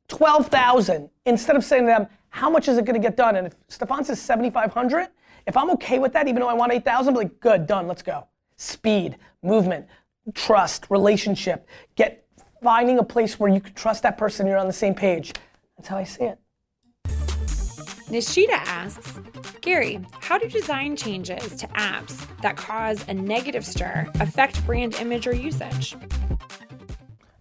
12,000 0.08 1.10
instead 1.26 1.58
of 1.58 1.66
saying 1.66 1.84
to 1.84 1.88
them, 1.88 2.08
how 2.30 2.50
much 2.50 2.70
is 2.70 2.78
it 2.78 2.86
going 2.86 3.00
to 3.00 3.06
get 3.06 3.18
done? 3.18 3.36
And 3.36 3.46
if 3.48 3.56
Stefan 3.68 4.06
says 4.06 4.22
7,500, 4.22 5.10
if 5.46 5.58
I'm 5.58 5.70
okay 5.72 6.00
with 6.00 6.14
that, 6.14 6.28
even 6.28 6.42
though 6.42 6.48
I 6.48 6.54
want 6.54 6.72
8,000, 6.72 7.10
I'm 7.10 7.16
like, 7.16 7.40
good, 7.42 7.68
done, 7.68 7.88
let's 7.88 8.02
go. 8.02 8.28
Speed, 8.56 9.18
movement, 9.44 9.86
trust, 10.34 10.88
relationship, 10.90 11.68
get 11.96 12.26
finding 12.64 13.00
a 13.00 13.04
place 13.04 13.40
where 13.40 13.50
you 13.50 13.60
can 13.60 13.74
trust 13.74 14.04
that 14.04 14.18
person, 14.18 14.48
you're 14.48 14.58
on 14.58 14.68
the 14.68 14.74
same 14.74 14.96
page. 14.96 15.34
That's 15.78 15.90
how 15.90 15.98
I 15.98 16.04
see 16.06 16.24
it. 16.24 16.40
Nishida 18.10 18.54
asks, 18.54 19.20
Gary, 19.60 20.00
how 20.22 20.38
do 20.38 20.48
design 20.48 20.96
changes 20.96 21.56
to 21.58 21.68
apps 21.68 22.26
that 22.42 22.56
cause 22.56 23.04
a 23.10 23.14
negative 23.14 23.66
stir 23.66 24.08
affect 24.22 24.66
brand 24.66 24.96
image 24.96 25.28
or 25.28 25.36
usage? 25.36 25.96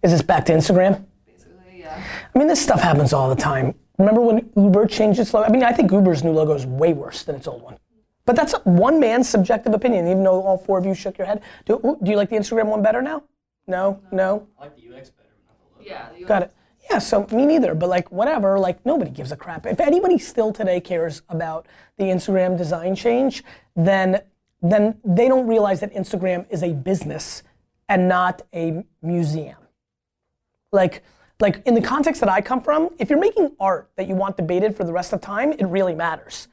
Is 0.03 0.11
this 0.11 0.21
back 0.21 0.45
to 0.45 0.53
Instagram? 0.53 1.05
Basically, 1.25 1.79
yeah. 1.79 2.03
I 2.33 2.37
mean, 2.37 2.47
this 2.47 2.61
stuff 2.61 2.81
happens 2.81 3.13
all 3.13 3.29
the 3.29 3.41
time. 3.41 3.73
Remember 3.97 4.21
when 4.21 4.49
Uber 4.55 4.85
changed 4.85 5.19
its 5.19 5.33
logo? 5.33 5.47
I 5.47 5.51
mean, 5.51 5.63
I 5.63 5.71
think 5.71 5.91
Uber's 5.91 6.23
new 6.23 6.31
logo 6.31 6.53
is 6.53 6.65
way 6.65 6.93
worse 6.93 7.23
than 7.23 7.35
its 7.35 7.47
old 7.47 7.63
one. 7.63 7.77
But 8.25 8.35
that's 8.35 8.53
one 8.65 8.99
man's 8.99 9.27
subjective 9.27 9.73
opinion, 9.73 10.07
even 10.07 10.23
though 10.23 10.41
all 10.43 10.57
four 10.57 10.77
of 10.77 10.85
you 10.85 10.93
shook 10.93 11.17
your 11.17 11.25
head. 11.25 11.41
Do, 11.65 11.97
do 12.03 12.11
you 12.11 12.17
like 12.17 12.29
the 12.29 12.35
Instagram 12.35 12.65
one 12.67 12.83
better 12.83 13.01
now? 13.01 13.23
No? 13.67 14.01
No? 14.11 14.47
I 14.59 14.63
like 14.63 14.75
the 14.75 14.81
UX 14.81 15.09
better, 15.09 15.29
not 15.45 15.57
the 15.59 15.77
logo. 15.77 15.89
Yeah. 15.89 16.07
You 16.15 16.25
Got 16.25 16.43
it. 16.43 16.51
Yeah, 16.89 16.99
so 16.99 17.27
me 17.31 17.45
neither, 17.45 17.75
but 17.75 17.89
like 17.89 18.11
whatever, 18.11 18.57
like 18.59 18.85
nobody 18.85 19.11
gives 19.11 19.31
a 19.31 19.35
crap. 19.35 19.65
If 19.65 19.79
anybody 19.79 20.17
still 20.17 20.53
today 20.53 20.79
cares 20.79 21.21
about 21.27 21.67
the 21.97 22.05
Instagram 22.05 22.57
design 22.57 22.95
change, 22.95 23.43
then 23.75 24.21
then 24.61 24.97
they 25.03 25.27
don't 25.27 25.47
realize 25.47 25.81
that 25.81 25.93
Instagram 25.93 26.45
is 26.49 26.63
a 26.63 26.73
business 26.73 27.43
and 27.89 28.07
not 28.07 28.41
a 28.55 28.83
museum. 29.01 29.57
Like 30.77 31.03
like 31.39 31.61
in 31.65 31.73
the 31.75 31.81
context 31.81 32.19
that 32.21 32.29
I 32.29 32.41
come 32.41 32.61
from, 32.61 32.89
if 32.97 33.09
you're 33.09 33.19
making 33.19 33.51
art 33.59 33.89
that 33.95 34.07
you 34.07 34.15
want 34.15 34.37
debated 34.37 34.75
for 34.75 34.83
the 34.83 34.93
rest 34.93 35.13
of 35.13 35.21
time, 35.21 35.51
it 35.53 35.65
really 35.65 35.93
matters. 35.93 36.47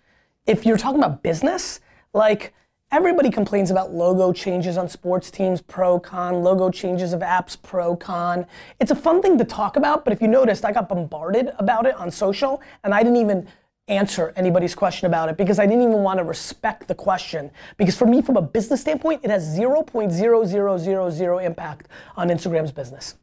If 0.47 0.67
you're 0.67 0.77
talking 0.77 0.99
about 0.99 1.23
business, 1.23 1.81
like 2.13 2.53
everybody 2.93 3.31
complains 3.31 3.71
about 3.71 3.95
logo 3.95 4.31
changes 4.33 4.77
on 4.77 4.89
sports 4.89 5.31
teams, 5.31 5.63
pro 5.63 5.99
con, 5.99 6.43
logo 6.43 6.71
changes 6.71 7.15
of 7.15 7.21
apps, 7.21 7.57
pro 7.61 7.97
con. 7.97 8.47
It's 8.79 8.91
a 8.91 8.95
fun 8.95 9.23
thing 9.23 9.39
to 9.39 9.45
talk 9.45 9.77
about, 9.77 10.05
but 10.05 10.13
if 10.13 10.21
you 10.21 10.29
noticed, 10.29 10.67
I 10.67 10.73
got 10.73 10.89
bombarded 10.89 11.51
about 11.59 11.87
it 11.87 11.95
on 11.95 12.11
social 12.11 12.61
and 12.83 12.95
I 12.95 13.03
didn't 13.03 13.19
even 13.19 13.49
answer 13.89 14.33
anybody's 14.37 14.75
question 14.75 15.07
about 15.07 15.29
it 15.31 15.37
because 15.39 15.59
I 15.59 15.67
didn't 15.67 15.83
even 15.83 16.03
want 16.03 16.19
to 16.19 16.25
respect 16.25 16.89
the 16.89 16.95
question. 16.95 17.51
Because 17.79 17.97
for 17.97 18.07
me, 18.07 18.21
from 18.21 18.37
a 18.37 18.43
business 18.43 18.83
standpoint, 18.83 19.21
it 19.25 19.31
has 19.31 19.59
0.0000 19.59 21.45
impact 21.45 21.89
on 22.17 22.29
Instagram's 22.29 22.73
business. 22.73 23.15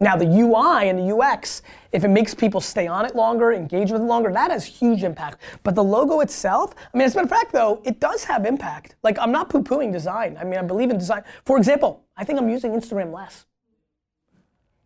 Now 0.00 0.16
the 0.16 0.26
UI 0.26 0.88
and 0.88 0.98
the 0.98 1.16
UX, 1.16 1.62
if 1.92 2.04
it 2.04 2.08
makes 2.08 2.34
people 2.34 2.60
stay 2.60 2.86
on 2.86 3.06
it 3.06 3.16
longer, 3.16 3.52
engage 3.52 3.90
with 3.90 4.02
it 4.02 4.04
longer, 4.04 4.30
that 4.32 4.50
has 4.50 4.64
huge 4.64 5.02
impact. 5.02 5.40
But 5.62 5.74
the 5.74 5.84
logo 5.84 6.20
itself, 6.20 6.74
I 6.92 6.96
mean, 6.96 7.06
as 7.06 7.14
a 7.14 7.18
matter 7.18 7.24
of 7.24 7.30
fact 7.30 7.52
though, 7.52 7.80
it 7.84 7.98
does 7.98 8.24
have 8.24 8.44
impact. 8.44 8.96
Like 9.02 9.18
I'm 9.18 9.32
not 9.32 9.48
poo-pooing 9.48 9.92
design. 9.92 10.36
I 10.38 10.44
mean, 10.44 10.58
I 10.58 10.62
believe 10.62 10.90
in 10.90 10.98
design. 10.98 11.22
For 11.44 11.56
example, 11.56 12.04
I 12.16 12.24
think 12.24 12.38
I'm 12.38 12.48
using 12.48 12.72
Instagram 12.72 13.12
less. 13.12 13.46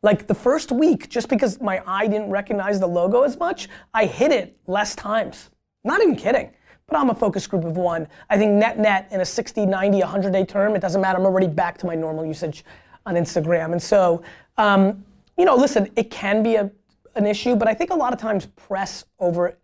Like 0.02 0.26
the 0.26 0.35
first 0.35 0.73
week, 0.73 1.11
just 1.11 1.29
because 1.29 1.61
my 1.61 1.83
eye 1.87 2.07
didn't 2.07 2.31
recognize 2.31 2.81
the 2.81 2.87
logo 2.87 3.23
as 3.23 3.38
much, 3.38 3.69
I 3.93 4.07
hit 4.07 4.33
it 4.33 4.57
less 4.67 4.95
times. 4.95 5.50
Not 5.85 6.00
even 6.00 6.17
kidding. 6.17 6.52
But 6.87 6.99
I'm 6.99 7.11
a 7.11 7.14
focus 7.14 7.47
group 7.47 7.64
of 7.64 7.76
one. 7.76 8.09
I 8.31 8.38
think 8.38 8.52
net 8.52 8.79
net 8.79 9.09
in 9.11 9.21
a 9.21 9.25
60, 9.25 9.67
90, 9.67 10.00
100 10.00 10.33
day 10.33 10.45
term, 10.45 10.75
it 10.75 10.81
doesn't 10.81 11.00
matter. 11.00 11.19
I'm 11.19 11.26
already 11.26 11.47
back 11.47 11.79
to 11.79 11.87
my 11.87 11.95
normal 11.95 12.25
usage 12.25 12.64
on 13.07 13.14
Instagram. 13.14 13.73
And 13.73 13.83
so, 13.83 14.23
um, 14.61 15.05
you 15.38 15.47
know, 15.47 15.57
listen, 15.57 15.90
it 15.97 16.11
can 16.11 16.43
be 16.43 16.57
a, 16.57 16.71
an 17.14 17.26
issue, 17.26 17.57
but 17.57 17.67
I 17.67 17.73
think 17.73 17.90
a 17.90 17.95
lot 17.95 18.12
of 18.12 18.19
times 18.19 18.47
press 18.57 19.05
over 19.19 19.57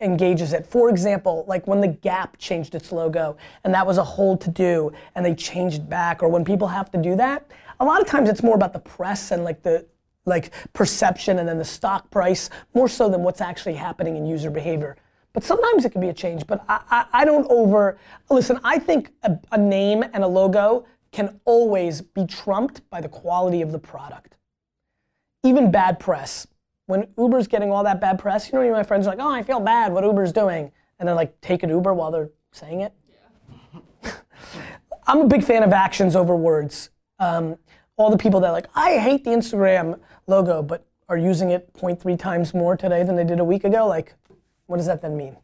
engages 0.00 0.52
it. 0.52 0.66
For 0.66 0.90
example, 0.90 1.44
like 1.46 1.66
when 1.68 1.80
the 1.80 1.88
Gap 1.88 2.36
changed 2.38 2.74
its 2.74 2.90
logo 2.90 3.36
and 3.62 3.72
that 3.72 3.86
was 3.86 3.98
a 3.98 4.02
whole 4.02 4.36
to 4.38 4.50
do 4.50 4.92
and 5.14 5.24
they 5.24 5.34
changed 5.34 5.88
back, 5.88 6.20
or 6.22 6.28
when 6.28 6.44
people 6.44 6.66
have 6.66 6.90
to 6.90 6.98
do 6.98 7.14
that, 7.16 7.48
a 7.78 7.84
lot 7.84 8.00
of 8.00 8.08
times 8.08 8.28
it's 8.28 8.42
more 8.42 8.56
about 8.56 8.72
the 8.72 8.80
press 8.80 9.30
and 9.30 9.44
like 9.44 9.62
the 9.62 9.86
like 10.26 10.52
perception 10.72 11.38
and 11.38 11.48
then 11.48 11.56
the 11.56 11.64
stock 11.64 12.10
price 12.10 12.50
more 12.74 12.88
so 12.88 13.08
than 13.08 13.22
what's 13.22 13.40
actually 13.40 13.74
happening 13.74 14.16
in 14.16 14.26
user 14.26 14.50
behavior. 14.50 14.96
But 15.32 15.44
sometimes 15.44 15.84
it 15.84 15.92
can 15.92 16.00
be 16.00 16.08
a 16.08 16.12
change. 16.12 16.46
But 16.46 16.64
I, 16.68 16.80
I, 16.90 17.06
I 17.20 17.24
don't 17.24 17.46
over 17.50 17.98
listen. 18.30 18.58
I 18.64 18.80
think 18.80 19.12
a, 19.22 19.38
a 19.52 19.58
name 19.58 20.02
and 20.12 20.24
a 20.24 20.28
logo 20.28 20.86
can 21.12 21.40
always 21.44 22.00
be 22.00 22.26
trumped 22.26 22.88
by 22.90 23.00
the 23.00 23.08
quality 23.08 23.62
of 23.62 23.72
the 23.72 23.78
product. 23.78 24.36
Even 25.42 25.70
bad 25.70 25.98
press. 25.98 26.46
When 26.86 27.06
Uber's 27.16 27.46
getting 27.46 27.70
all 27.70 27.84
that 27.84 28.00
bad 28.00 28.18
press, 28.18 28.50
you 28.52 28.58
know, 28.58 28.72
my 28.72 28.82
friends 28.82 29.06
are 29.06 29.10
like, 29.10 29.20
"Oh, 29.20 29.30
I 29.30 29.42
feel 29.42 29.60
bad. 29.60 29.92
What 29.92 30.04
Uber's 30.04 30.32
doing," 30.32 30.72
and 30.98 31.08
then 31.08 31.16
like 31.16 31.40
take 31.40 31.62
an 31.62 31.70
Uber 31.70 31.94
while 31.94 32.10
they're 32.10 32.30
saying 32.52 32.80
it. 32.80 32.92
I'm 35.06 35.20
a 35.22 35.26
big 35.26 35.44
fan 35.44 35.62
of 35.62 35.72
actions 35.72 36.14
over 36.16 36.36
words. 36.36 36.90
Um, 37.18 37.56
all 37.96 38.10
the 38.10 38.18
people 38.18 38.40
that 38.40 38.48
are 38.48 38.52
like, 38.52 38.68
I 38.74 38.98
hate 38.98 39.24
the 39.24 39.30
Instagram 39.30 40.00
logo, 40.26 40.62
but 40.62 40.86
are 41.08 41.18
using 41.18 41.50
it 41.50 41.72
0.3 41.74 42.18
times 42.18 42.54
more 42.54 42.76
today 42.76 43.02
than 43.02 43.16
they 43.16 43.24
did 43.24 43.40
a 43.40 43.44
week 43.44 43.64
ago, 43.64 43.86
like, 43.86 44.14
what 44.66 44.76
does 44.76 44.86
that 44.86 45.02
then 45.02 45.16
mean? 45.16 45.36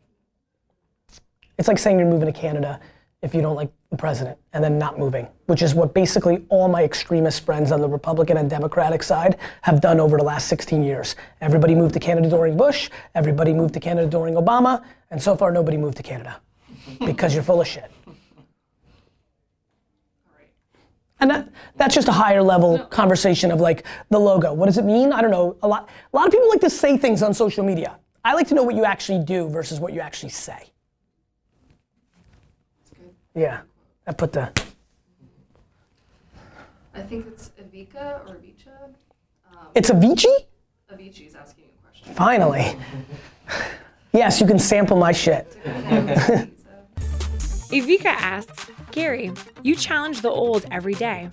It's 1.58 1.68
like 1.68 1.78
saying 1.78 1.98
you're 1.98 2.08
moving 2.08 2.32
to 2.32 2.38
Canada 2.38 2.80
if 3.22 3.34
you 3.34 3.42
don't 3.42 3.56
like 3.56 3.72
the 3.90 3.96
president 3.96 4.38
and 4.52 4.62
then 4.62 4.78
not 4.78 4.98
moving, 4.98 5.28
which 5.46 5.62
is 5.62 5.74
what 5.74 5.94
basically 5.94 6.44
all 6.48 6.68
my 6.68 6.82
extremist 6.82 7.44
friends 7.44 7.70
on 7.70 7.80
the 7.80 7.88
Republican 7.88 8.36
and 8.36 8.50
Democratic 8.50 9.02
side 9.02 9.38
have 9.62 9.80
done 9.80 10.00
over 10.00 10.16
the 10.16 10.24
last 10.24 10.48
16 10.48 10.82
years. 10.82 11.14
Everybody 11.40 11.74
moved 11.74 11.94
to 11.94 12.00
Canada 12.00 12.28
during 12.28 12.56
Bush, 12.56 12.90
everybody 13.14 13.52
moved 13.52 13.74
to 13.74 13.80
Canada 13.80 14.08
during 14.08 14.34
Obama, 14.34 14.84
and 15.10 15.22
so 15.22 15.36
far 15.36 15.52
nobody 15.52 15.76
moved 15.76 15.96
to 15.98 16.02
Canada 16.02 16.40
because 17.04 17.34
you're 17.34 17.44
full 17.44 17.60
of 17.60 17.66
shit. 17.66 17.90
And 21.18 21.30
that, 21.30 21.48
that's 21.76 21.94
just 21.94 22.08
a 22.08 22.12
higher 22.12 22.42
level 22.42 22.78
conversation 22.78 23.50
of 23.50 23.60
like 23.60 23.86
the 24.10 24.18
logo. 24.18 24.52
What 24.52 24.66
does 24.66 24.76
it 24.76 24.84
mean? 24.84 25.12
I 25.12 25.22
don't 25.22 25.30
know. 25.30 25.56
A 25.62 25.68
lot, 25.68 25.88
a 26.12 26.16
lot 26.16 26.26
of 26.26 26.32
people 26.32 26.48
like 26.50 26.60
to 26.60 26.70
say 26.70 26.98
things 26.98 27.22
on 27.22 27.32
social 27.32 27.64
media. 27.64 27.98
I 28.22 28.34
like 28.34 28.48
to 28.48 28.54
know 28.54 28.62
what 28.62 28.74
you 28.74 28.84
actually 28.84 29.24
do 29.24 29.48
versus 29.48 29.80
what 29.80 29.94
you 29.94 30.00
actually 30.00 30.30
say. 30.30 30.72
Yeah, 33.34 33.60
I 34.06 34.12
put 34.12 34.32
the. 34.32 34.52
I 36.94 37.00
think 37.02 37.26
it's 37.26 37.50
Avika 37.60 38.20
or 38.26 38.36
Avicha. 38.36 38.94
Um, 39.50 39.66
it's 39.74 39.90
Avicii? 39.90 40.46
Avicii's 40.92 41.34
asking 41.34 41.64
you 41.64 41.70
a 41.78 41.82
question. 41.82 42.14
Finally. 42.14 42.76
yes, 44.12 44.40
you 44.40 44.46
can 44.46 44.58
sample 44.58 44.96
my 44.96 45.12
shit. 45.12 45.56
Evika 47.68 48.06
asks, 48.06 48.70
Gary, 48.92 49.32
you 49.62 49.74
challenge 49.74 50.20
the 50.22 50.30
old 50.30 50.64
every 50.70 50.94
day. 50.94 51.28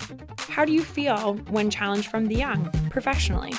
How 0.49 0.65
do 0.65 0.73
you 0.73 0.81
feel 0.81 1.35
when 1.49 1.69
challenged 1.69 2.09
from 2.09 2.25
the 2.25 2.35
young, 2.35 2.71
professionally? 2.89 3.53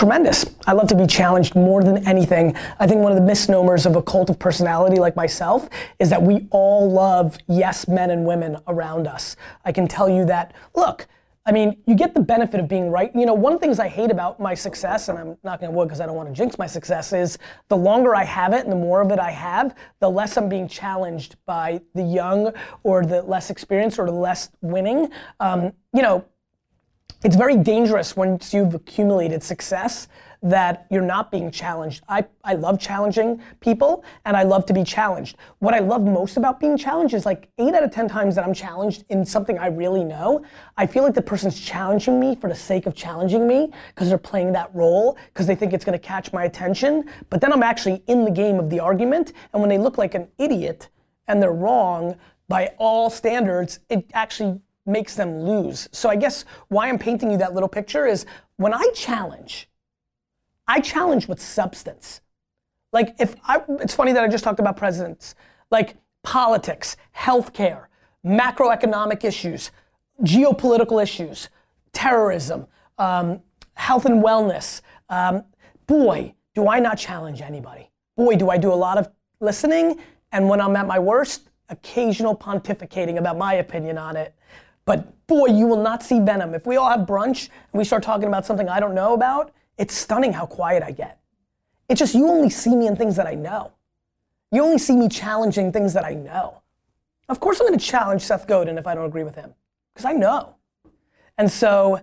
Tremendous. 0.00 0.46
I 0.66 0.72
love 0.72 0.88
to 0.88 0.94
be 0.94 1.06
challenged 1.06 1.54
more 1.54 1.82
than 1.82 2.08
anything. 2.08 2.56
I 2.78 2.86
think 2.86 3.02
one 3.02 3.12
of 3.12 3.18
the 3.18 3.24
misnomers 3.24 3.84
of 3.84 3.96
a 3.96 4.02
cult 4.02 4.30
of 4.30 4.38
personality 4.38 4.96
like 4.96 5.14
myself 5.14 5.68
is 5.98 6.08
that 6.08 6.22
we 6.22 6.48
all 6.50 6.90
love 6.90 7.36
yes 7.48 7.86
men 7.86 8.08
and 8.08 8.24
women 8.24 8.56
around 8.66 9.06
us. 9.06 9.36
I 9.62 9.72
can 9.72 9.86
tell 9.86 10.08
you 10.08 10.24
that, 10.24 10.54
look, 10.74 11.06
I 11.44 11.52
mean, 11.52 11.82
you 11.86 11.94
get 11.94 12.14
the 12.14 12.20
benefit 12.22 12.60
of 12.60 12.66
being 12.66 12.90
right. 12.90 13.14
You 13.14 13.26
know, 13.26 13.34
one 13.34 13.52
of 13.52 13.60
the 13.60 13.66
things 13.66 13.78
I 13.78 13.88
hate 13.88 14.10
about 14.10 14.40
my 14.40 14.54
success, 14.54 15.10
and 15.10 15.18
I'm 15.18 15.36
not 15.44 15.60
gonna 15.60 15.72
wood 15.72 15.88
because 15.88 16.00
I 16.00 16.06
don't 16.06 16.16
want 16.16 16.30
to 16.30 16.34
jinx 16.34 16.56
my 16.56 16.66
success, 16.66 17.12
is 17.12 17.36
the 17.68 17.76
longer 17.76 18.14
I 18.14 18.24
have 18.24 18.54
it 18.54 18.62
and 18.62 18.72
the 18.72 18.76
more 18.76 19.02
of 19.02 19.12
it 19.12 19.18
I 19.18 19.32
have, 19.32 19.76
the 20.00 20.08
less 20.08 20.38
I'm 20.38 20.48
being 20.48 20.66
challenged 20.66 21.36
by 21.44 21.82
the 21.94 22.02
young 22.02 22.54
or 22.84 23.04
the 23.04 23.20
less 23.20 23.50
experienced 23.50 23.98
or 23.98 24.06
the 24.06 24.12
less 24.12 24.48
winning. 24.62 25.10
Um, 25.40 25.74
you 25.92 26.00
know, 26.00 26.24
it's 27.22 27.36
very 27.36 27.56
dangerous 27.56 28.16
once 28.16 28.54
you've 28.54 28.74
accumulated 28.74 29.42
success 29.42 30.08
that 30.42 30.86
you're 30.90 31.02
not 31.02 31.30
being 31.30 31.50
challenged. 31.50 32.02
I, 32.08 32.24
I 32.44 32.54
love 32.54 32.80
challenging 32.80 33.42
people 33.60 34.04
and 34.24 34.36
I 34.36 34.42
love 34.42 34.64
to 34.66 34.72
be 34.72 34.84
challenged. 34.84 35.36
What 35.58 35.74
I 35.74 35.80
love 35.80 36.02
most 36.02 36.38
about 36.38 36.58
being 36.58 36.78
challenged 36.78 37.12
is 37.12 37.26
like 37.26 37.50
eight 37.58 37.74
out 37.74 37.82
of 37.82 37.90
10 37.90 38.08
times 38.08 38.34
that 38.36 38.44
I'm 38.44 38.54
challenged 38.54 39.04
in 39.10 39.24
something 39.24 39.58
I 39.58 39.66
really 39.66 40.02
know, 40.02 40.44
I 40.78 40.86
feel 40.86 41.02
like 41.02 41.14
the 41.14 41.22
person's 41.22 41.60
challenging 41.60 42.18
me 42.18 42.36
for 42.36 42.48
the 42.48 42.54
sake 42.54 42.86
of 42.86 42.94
challenging 42.94 43.46
me 43.46 43.70
because 43.88 44.08
they're 44.08 44.18
playing 44.18 44.52
that 44.52 44.74
role 44.74 45.18
because 45.26 45.46
they 45.46 45.54
think 45.54 45.74
it's 45.74 45.84
gonna 45.84 45.98
catch 45.98 46.32
my 46.32 46.44
attention. 46.44 47.10
But 47.28 47.42
then 47.42 47.52
I'm 47.52 47.62
actually 47.62 48.02
in 48.06 48.24
the 48.24 48.30
game 48.30 48.58
of 48.58 48.70
the 48.70 48.80
argument 48.80 49.34
and 49.52 49.60
when 49.60 49.68
they 49.68 49.78
look 49.78 49.98
like 49.98 50.14
an 50.14 50.28
idiot 50.38 50.88
and 51.28 51.42
they're 51.42 51.52
wrong 51.52 52.16
by 52.48 52.72
all 52.78 53.10
standards, 53.10 53.80
it 53.90 54.06
actually 54.14 54.60
makes 54.86 55.14
them 55.14 55.40
lose. 55.40 55.88
So 55.92 56.08
I 56.08 56.16
guess 56.16 56.44
why 56.68 56.88
I'm 56.88 56.98
painting 56.98 57.30
you 57.30 57.38
that 57.38 57.54
little 57.54 57.68
picture 57.68 58.06
is 58.06 58.26
when 58.56 58.74
I 58.74 58.88
challenge, 58.94 59.68
I 60.66 60.80
challenge 60.80 61.28
with 61.28 61.40
substance. 61.40 62.20
Like 62.92 63.14
if 63.18 63.34
I, 63.44 63.62
it's 63.80 63.94
funny 63.94 64.12
that 64.12 64.22
I 64.22 64.28
just 64.28 64.44
talked 64.44 64.60
about 64.60 64.76
presidents, 64.76 65.34
like 65.70 65.96
politics, 66.22 66.96
healthcare, 67.16 67.86
macroeconomic 68.24 69.24
issues, 69.24 69.70
geopolitical 70.22 71.02
issues, 71.02 71.48
terrorism, 71.92 72.66
um, 72.98 73.40
health 73.74 74.04
and 74.04 74.22
wellness. 74.22 74.82
Um, 75.08 75.44
boy, 75.86 76.34
do 76.54 76.68
I 76.68 76.80
not 76.80 76.98
challenge 76.98 77.40
anybody. 77.40 77.90
Boy, 78.16 78.36
do 78.36 78.50
I 78.50 78.58
do 78.58 78.72
a 78.72 78.74
lot 78.74 78.98
of 78.98 79.08
listening, 79.40 79.98
and 80.32 80.48
when 80.48 80.60
I'm 80.60 80.76
at 80.76 80.86
my 80.86 80.98
worst, 80.98 81.50
occasional 81.70 82.36
pontificating 82.36 83.16
about 83.16 83.38
my 83.38 83.54
opinion 83.54 83.96
on 83.96 84.16
it. 84.16 84.34
But 84.90 85.26
boy, 85.28 85.46
you 85.46 85.68
will 85.68 85.80
not 85.80 86.02
see 86.02 86.18
venom. 86.18 86.52
If 86.52 86.66
we 86.66 86.76
all 86.76 86.90
have 86.90 87.06
brunch 87.06 87.48
and 87.48 87.78
we 87.78 87.84
start 87.84 88.02
talking 88.02 88.26
about 88.26 88.44
something 88.44 88.68
I 88.68 88.80
don't 88.80 88.92
know 88.92 89.14
about, 89.14 89.52
it's 89.78 89.94
stunning 89.94 90.32
how 90.32 90.46
quiet 90.46 90.82
I 90.82 90.90
get. 90.90 91.20
It's 91.88 92.00
just 92.00 92.12
you 92.12 92.26
only 92.26 92.50
see 92.50 92.74
me 92.74 92.88
in 92.88 92.96
things 92.96 93.14
that 93.14 93.28
I 93.28 93.34
know. 93.34 93.70
You 94.50 94.64
only 94.64 94.78
see 94.78 94.96
me 94.96 95.08
challenging 95.08 95.70
things 95.70 95.92
that 95.92 96.04
I 96.04 96.14
know. 96.14 96.62
Of 97.28 97.38
course, 97.38 97.60
I'm 97.60 97.68
going 97.68 97.78
to 97.78 97.84
challenge 97.84 98.22
Seth 98.22 98.48
Godin 98.48 98.78
if 98.78 98.88
I 98.88 98.96
don't 98.96 99.04
agree 99.04 99.22
with 99.22 99.36
him, 99.36 99.54
because 99.94 100.06
I 100.06 100.12
know. 100.12 100.56
And 101.38 101.48
so, 101.48 102.00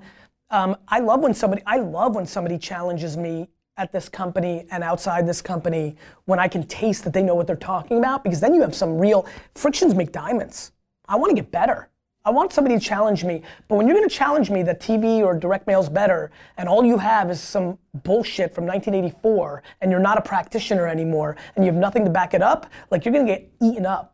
um, 0.49 0.77
I 0.87 0.99
love 0.99 1.19
when 1.19 1.33
somebody 1.33 1.63
I 1.65 1.79
love 1.79 2.15
when 2.15 2.25
somebody 2.25 2.57
challenges 2.57 3.17
me 3.17 3.49
at 3.75 3.91
this 3.91 4.07
company 4.07 4.65
and 4.71 4.81
outside 4.81 5.27
this 5.27 5.41
company 5.41 5.97
when 6.23 6.39
I 6.39 6.47
can 6.47 6.65
taste 6.65 7.03
that 7.03 7.11
they 7.11 7.21
know 7.21 7.35
what 7.35 7.47
they're 7.47 7.57
talking 7.57 7.97
about, 7.97 8.23
because 8.23 8.39
then 8.39 8.53
you 8.53 8.61
have 8.61 8.73
some 8.73 8.97
real 8.97 9.27
frictions 9.55 9.93
make 9.93 10.13
diamonds. 10.13 10.71
I 11.09 11.17
want 11.17 11.31
to 11.31 11.35
get 11.35 11.51
better. 11.51 11.89
I 12.27 12.29
want 12.29 12.51
somebody 12.51 12.77
to 12.77 12.83
challenge 12.83 13.23
me. 13.23 13.41
But 13.69 13.75
when 13.75 13.87
you're 13.87 13.95
going 13.95 14.07
to 14.07 14.13
challenge 14.13 14.49
me 14.49 14.61
that 14.63 14.81
TV 14.81 15.23
or 15.23 15.33
direct 15.33 15.65
mail's 15.65 15.87
better, 15.87 16.29
and 16.57 16.67
all 16.67 16.83
you 16.83 16.97
have 16.97 17.31
is 17.31 17.39
some 17.39 17.79
bullshit 18.03 18.53
from 18.53 18.65
1984, 18.65 19.63
and 19.79 19.89
you're 19.89 20.01
not 20.01 20.17
a 20.17 20.21
practitioner 20.21 20.87
anymore, 20.87 21.37
and 21.55 21.63
you 21.63 21.71
have 21.71 21.79
nothing 21.79 22.03
to 22.03 22.11
back 22.11 22.33
it 22.33 22.41
up, 22.41 22.69
like 22.91 23.05
you're 23.05 23.13
going 23.13 23.25
to 23.25 23.33
get 23.33 23.49
eaten 23.61 23.85
up. 23.85 24.13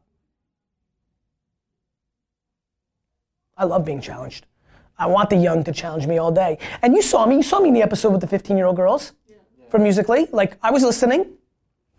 I 3.58 3.66
love 3.66 3.84
being 3.84 4.00
challenged. 4.00 4.46
I 4.96 5.08
want 5.08 5.32
the 5.32 5.38
young 5.38 5.64
to 5.64 5.72
challenge 5.72 6.06
me 6.06 6.20
all 6.20 6.32
day. 6.32 6.60
And 6.84 6.94
you 6.94 7.02
saw 7.02 7.26
me. 7.26 7.38
You 7.38 7.44
saw 7.44 7.62
me 7.62 7.70
in 7.70 7.74
the 7.74 7.82
episode 7.82 8.12
with 8.12 8.22
the 8.22 8.28
15-year-old 8.28 8.76
girls 8.76 9.14
from 9.72 9.82
Musical.ly. 9.82 10.28
Like 10.32 10.60
I 10.62 10.70
was 10.70 10.84
listening. 10.84 11.34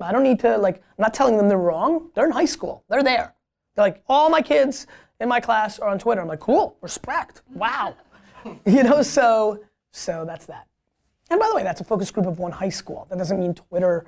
I 0.01 0.13
don't 0.13 0.23
need 0.23 0.39
to 0.41 0.59
like. 0.59 0.77
I'm 0.77 1.03
not 1.03 1.13
telling 1.13 1.37
them 1.37 1.49
they're 1.49 1.59
wrong. 1.59 2.11
They're 2.15 2.27
in 2.27 2.31
high 2.31 2.45
school. 2.45 2.85
They're 2.89 3.03
there. 3.03 3.35
They're 3.75 3.85
like 3.85 4.05
all 4.09 4.31
my 4.31 4.43
kids 4.43 4.87
in 5.25 5.29
my 5.29 5.41
class 5.41 5.81
are 5.81 5.89
on 5.89 5.99
Twitter. 5.99 6.21
I'm 6.21 6.29
like, 6.29 6.39
cool, 6.39 6.77
respect, 6.81 7.43
wow. 7.53 7.97
you 8.67 8.85
know, 8.85 9.03
so 9.03 9.59
so 9.91 10.25
that's 10.25 10.47
that. 10.47 10.69
And 11.31 11.41
by 11.41 11.49
the 11.49 11.57
way, 11.57 11.63
that's 11.65 11.81
a 11.81 11.85
focus 11.85 12.11
group 12.11 12.27
of 12.27 12.39
one 12.39 12.53
high 12.53 12.69
school. 12.69 13.07
That 13.11 13.19
doesn't 13.19 13.41
mean 13.41 13.55
Twitter 13.55 14.05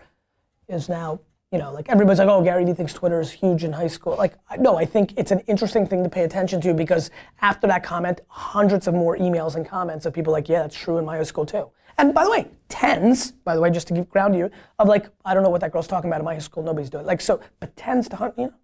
is 0.68 0.88
now, 0.88 1.20
you 1.50 1.58
know, 1.58 1.72
like 1.72 1.88
everybody's 1.88 2.18
like, 2.18 2.28
oh, 2.28 2.42
Gary 2.42 2.64
Vee 2.64 2.74
thinks 2.74 2.92
Twitter 2.92 3.20
is 3.20 3.32
huge 3.32 3.64
in 3.64 3.72
high 3.72 3.86
school. 3.86 4.14
Like, 4.16 4.34
no, 4.58 4.76
I 4.76 4.84
think 4.84 5.14
it's 5.16 5.30
an 5.30 5.40
interesting 5.46 5.86
thing 5.86 6.04
to 6.04 6.10
pay 6.10 6.24
attention 6.24 6.60
to 6.60 6.74
because 6.74 7.10
after 7.40 7.66
that 7.66 7.82
comment, 7.82 8.20
hundreds 8.28 8.86
of 8.86 8.94
more 8.94 9.16
emails 9.16 9.56
and 9.56 9.66
comments 9.66 10.04
of 10.04 10.12
people 10.12 10.32
like, 10.32 10.48
yeah, 10.48 10.62
that's 10.62 10.76
true 10.76 10.98
in 10.98 11.04
my 11.04 11.16
high 11.16 11.22
school 11.22 11.46
too. 11.46 11.70
And 11.98 12.12
by 12.12 12.24
the 12.24 12.30
way, 12.30 12.48
tens, 12.68 13.30
by 13.30 13.54
the 13.54 13.60
way, 13.62 13.70
just 13.70 13.88
to 13.88 13.94
give 13.94 14.10
ground 14.10 14.36
you, 14.36 14.50
of 14.78 14.86
like, 14.86 15.06
I 15.24 15.32
don't 15.32 15.42
know 15.42 15.48
what 15.48 15.62
that 15.62 15.72
girl's 15.72 15.86
talking 15.86 16.10
about 16.10 16.20
in 16.20 16.26
my 16.26 16.34
high 16.34 16.40
school, 16.40 16.62
nobody's 16.62 16.90
doing 16.90 17.04
it. 17.04 17.06
Like, 17.06 17.22
so, 17.22 17.40
but 17.58 17.74
tens 17.74 18.06
to 18.10 18.34
you 18.36 18.46
know. 18.46 18.54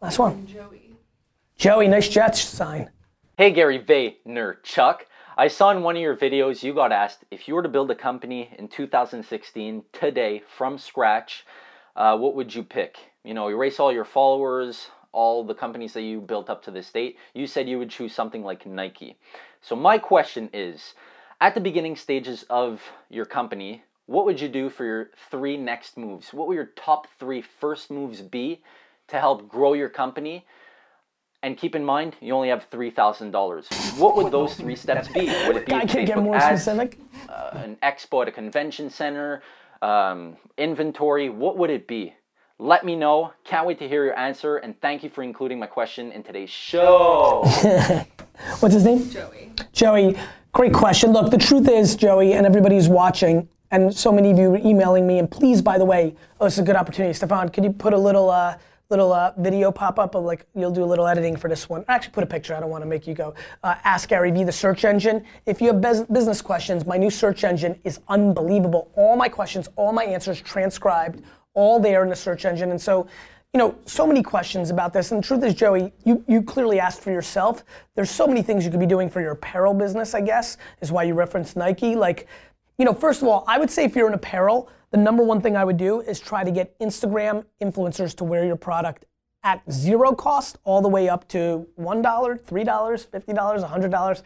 Last 0.00 0.18
one. 0.18 0.46
Joey. 0.46 0.96
Joey, 1.58 1.86
nice 1.86 2.08
Jets 2.08 2.40
sign. 2.40 2.88
Hey 3.36 3.50
Gary 3.50 3.78
Vaynerchuk. 3.78 5.00
I 5.36 5.48
saw 5.48 5.70
in 5.72 5.82
one 5.82 5.94
of 5.94 6.00
your 6.00 6.16
videos 6.16 6.62
you 6.62 6.72
got 6.72 6.90
asked 6.90 7.26
if 7.30 7.46
you 7.46 7.54
were 7.54 7.62
to 7.62 7.68
build 7.68 7.90
a 7.90 7.94
company 7.94 8.48
in 8.58 8.68
2016 8.68 9.84
today 9.92 10.42
from 10.56 10.78
scratch, 10.78 11.44
uh, 11.96 12.16
what 12.16 12.34
would 12.34 12.54
you 12.54 12.62
pick? 12.62 12.96
You 13.24 13.34
know, 13.34 13.48
erase 13.50 13.78
all 13.78 13.92
your 13.92 14.06
followers, 14.06 14.88
all 15.12 15.44
the 15.44 15.54
companies 15.54 15.92
that 15.92 16.02
you 16.02 16.22
built 16.22 16.48
up 16.48 16.64
to 16.64 16.70
this 16.70 16.90
date. 16.90 17.18
You 17.34 17.46
said 17.46 17.68
you 17.68 17.78
would 17.78 17.90
choose 17.90 18.14
something 18.14 18.42
like 18.42 18.64
Nike. 18.64 19.18
So 19.60 19.76
my 19.76 19.98
question 19.98 20.48
is, 20.54 20.94
at 21.42 21.54
the 21.54 21.60
beginning 21.60 21.96
stages 21.96 22.46
of 22.48 22.80
your 23.10 23.26
company, 23.26 23.82
what 24.06 24.24
would 24.24 24.40
you 24.40 24.48
do 24.48 24.70
for 24.70 24.86
your 24.86 25.10
three 25.30 25.58
next 25.58 25.98
moves? 25.98 26.32
What 26.32 26.48
would 26.48 26.54
your 26.54 26.70
top 26.74 27.06
three 27.18 27.42
first 27.42 27.90
moves 27.90 28.22
be 28.22 28.62
to 29.10 29.18
help 29.20 29.48
grow 29.48 29.74
your 29.74 29.88
company? 29.88 30.44
And 31.42 31.56
keep 31.56 31.74
in 31.74 31.84
mind, 31.84 32.16
you 32.20 32.34
only 32.34 32.48
have 32.50 32.64
three 32.70 32.90
thousand 32.90 33.30
dollars. 33.30 33.66
What 33.96 34.14
would 34.16 34.30
those 34.30 34.54
three 34.54 34.76
steps 34.76 35.08
be? 35.08 35.26
Would 35.46 35.56
it 35.56 35.66
be 35.66 35.72
I 35.82 35.86
can't 35.86 36.06
get 36.06 36.18
more 36.18 36.36
ads, 36.36 36.62
specific. 36.64 36.98
uh, 37.30 37.50
an 37.54 37.76
expo 37.82 38.22
at 38.22 38.28
a 38.28 38.32
convention 38.32 38.90
center, 38.90 39.42
um, 39.80 40.36
inventory? 40.58 41.30
What 41.30 41.56
would 41.56 41.70
it 41.70 41.86
be? 41.88 42.12
Let 42.58 42.84
me 42.84 42.94
know. 42.94 43.32
Can't 43.44 43.66
wait 43.66 43.78
to 43.78 43.88
hear 43.88 44.04
your 44.04 44.18
answer. 44.18 44.58
And 44.58 44.78
thank 44.82 45.02
you 45.02 45.08
for 45.08 45.22
including 45.22 45.58
my 45.58 45.66
question 45.66 46.12
in 46.12 46.22
today's 46.22 46.50
show. 46.50 47.40
What's 48.60 48.74
his 48.74 48.84
name? 48.84 49.08
Joey. 49.08 49.52
Joey, 49.72 50.16
great 50.52 50.74
question. 50.74 51.12
Look, 51.12 51.30
the 51.30 51.38
truth 51.38 51.66
is, 51.70 51.96
Joey, 51.96 52.34
and 52.34 52.44
everybody 52.44 52.74
who's 52.76 52.88
watching, 52.88 53.48
and 53.70 53.94
so 53.96 54.12
many 54.12 54.30
of 54.30 54.38
you 54.38 54.52
are 54.52 54.58
emailing 54.58 55.06
me, 55.06 55.18
and 55.18 55.30
please, 55.30 55.62
by 55.62 55.78
the 55.78 55.86
way, 55.86 56.14
oh, 56.38 56.44
this 56.44 56.54
is 56.54 56.58
a 56.58 56.62
good 56.62 56.76
opportunity. 56.76 57.14
Stefan, 57.14 57.48
could 57.48 57.64
you 57.64 57.72
put 57.72 57.94
a 57.94 57.98
little, 57.98 58.28
uh, 58.28 58.58
little 58.90 59.12
uh, 59.12 59.32
video 59.38 59.70
pop 59.70 59.98
up 59.98 60.14
of 60.14 60.24
like, 60.24 60.46
you'll 60.54 60.72
do 60.72 60.82
a 60.82 60.84
little 60.84 61.06
editing 61.06 61.36
for 61.36 61.48
this 61.48 61.68
one. 61.68 61.84
Actually, 61.88 62.12
put 62.12 62.24
a 62.24 62.26
picture. 62.26 62.54
I 62.54 62.60
don't 62.60 62.70
want 62.70 62.82
to 62.82 62.88
make 62.88 63.06
you 63.06 63.14
go. 63.14 63.34
Uh, 63.62 63.76
Ask 63.84 64.08
Gary 64.08 64.32
Vee, 64.32 64.44
the 64.44 64.52
search 64.52 64.84
engine. 64.84 65.24
If 65.46 65.60
you 65.60 65.68
have 65.68 65.80
bus- 65.80 66.02
business 66.02 66.42
questions, 66.42 66.84
my 66.84 66.96
new 66.96 67.10
search 67.10 67.44
engine 67.44 67.78
is 67.84 68.00
unbelievable. 68.08 68.90
All 68.96 69.16
my 69.16 69.28
questions, 69.28 69.68
all 69.76 69.92
my 69.92 70.04
answers 70.04 70.42
transcribed, 70.42 71.22
all 71.54 71.78
there 71.78 72.02
in 72.02 72.10
the 72.10 72.16
search 72.16 72.44
engine. 72.44 72.72
And 72.72 72.80
so, 72.80 73.06
you 73.54 73.58
know, 73.58 73.76
so 73.84 74.06
many 74.06 74.22
questions 74.22 74.70
about 74.70 74.92
this. 74.92 75.12
And 75.12 75.22
the 75.22 75.26
truth 75.26 75.44
is, 75.44 75.54
Joey, 75.54 75.92
you, 76.04 76.24
you 76.26 76.42
clearly 76.42 76.80
asked 76.80 77.00
for 77.00 77.10
yourself. 77.12 77.64
There's 77.94 78.10
so 78.10 78.26
many 78.26 78.42
things 78.42 78.64
you 78.64 78.70
could 78.70 78.80
be 78.80 78.86
doing 78.86 79.08
for 79.08 79.20
your 79.20 79.32
apparel 79.32 79.74
business, 79.74 80.14
I 80.14 80.20
guess, 80.20 80.56
is 80.80 80.92
why 80.92 81.04
you 81.04 81.14
referenced 81.14 81.56
Nike. 81.56 81.94
Like, 81.94 82.26
you 82.78 82.84
know, 82.84 82.94
first 82.94 83.22
of 83.22 83.28
all, 83.28 83.44
I 83.46 83.58
would 83.58 83.70
say 83.70 83.84
if 83.84 83.94
you're 83.94 84.08
in 84.08 84.14
apparel, 84.14 84.68
the 84.90 84.98
number 84.98 85.22
one 85.22 85.40
thing 85.40 85.56
I 85.56 85.64
would 85.64 85.76
do 85.76 86.00
is 86.00 86.20
try 86.20 86.44
to 86.44 86.50
get 86.50 86.78
Instagram 86.80 87.44
influencers 87.62 88.14
to 88.16 88.24
wear 88.24 88.44
your 88.44 88.56
product 88.56 89.04
at 89.42 89.62
zero 89.70 90.14
cost 90.14 90.58
all 90.64 90.82
the 90.82 90.88
way 90.88 91.08
up 91.08 91.26
to 91.28 91.66
$1, 91.78 92.02
$3, 92.02 92.44
$50, 92.44 93.70
$100. 93.70 94.22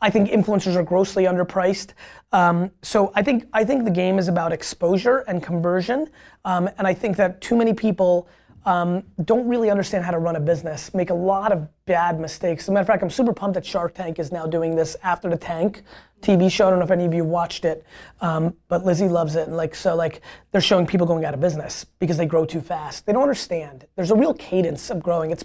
I 0.00 0.10
think 0.10 0.30
influencers 0.30 0.76
are 0.76 0.82
grossly 0.82 1.24
underpriced. 1.24 1.92
Um, 2.32 2.70
so 2.82 3.10
I 3.14 3.22
think 3.22 3.48
I 3.52 3.64
think 3.64 3.84
the 3.84 3.90
game 3.90 4.18
is 4.18 4.28
about 4.28 4.52
exposure 4.52 5.24
and 5.26 5.42
conversion, 5.42 6.08
um, 6.44 6.68
and 6.78 6.86
I 6.86 6.94
think 6.94 7.16
that 7.16 7.40
too 7.40 7.56
many 7.56 7.74
people 7.74 8.28
um, 8.64 9.02
don't 9.24 9.48
really 9.48 9.70
understand 9.70 10.04
how 10.04 10.10
to 10.10 10.18
run 10.18 10.36
a 10.36 10.40
business, 10.40 10.94
make 10.94 11.10
a 11.10 11.14
lot 11.14 11.52
of 11.52 11.68
bad 11.86 12.20
mistakes. 12.20 12.64
As 12.64 12.68
a 12.68 12.72
matter 12.72 12.82
of 12.82 12.86
fact, 12.86 13.02
I'm 13.02 13.10
super 13.10 13.32
pumped 13.32 13.54
that 13.54 13.66
Shark 13.66 13.94
Tank 13.94 14.18
is 14.18 14.30
now 14.30 14.46
doing 14.46 14.76
this 14.76 14.96
after 15.02 15.28
the 15.28 15.36
tank 15.36 15.82
TV 16.20 16.50
show. 16.50 16.66
I 16.66 16.70
don't 16.70 16.78
know 16.78 16.84
if 16.84 16.90
any 16.90 17.04
of 17.04 17.14
you 17.14 17.24
watched 17.24 17.64
it, 17.64 17.84
um, 18.20 18.54
but 18.68 18.84
Lizzie 18.84 19.08
loves 19.08 19.36
it. 19.36 19.48
And 19.48 19.56
like 19.56 19.74
so, 19.74 19.94
like 19.94 20.20
they're 20.52 20.60
showing 20.60 20.86
people 20.86 21.06
going 21.06 21.24
out 21.24 21.34
of 21.34 21.40
business 21.40 21.84
because 21.98 22.16
they 22.16 22.26
grow 22.26 22.44
too 22.44 22.60
fast. 22.60 23.06
They 23.06 23.12
don't 23.12 23.22
understand. 23.22 23.86
There's 23.96 24.10
a 24.10 24.16
real 24.16 24.34
cadence 24.34 24.90
of 24.90 25.02
growing. 25.02 25.30
It's 25.30 25.44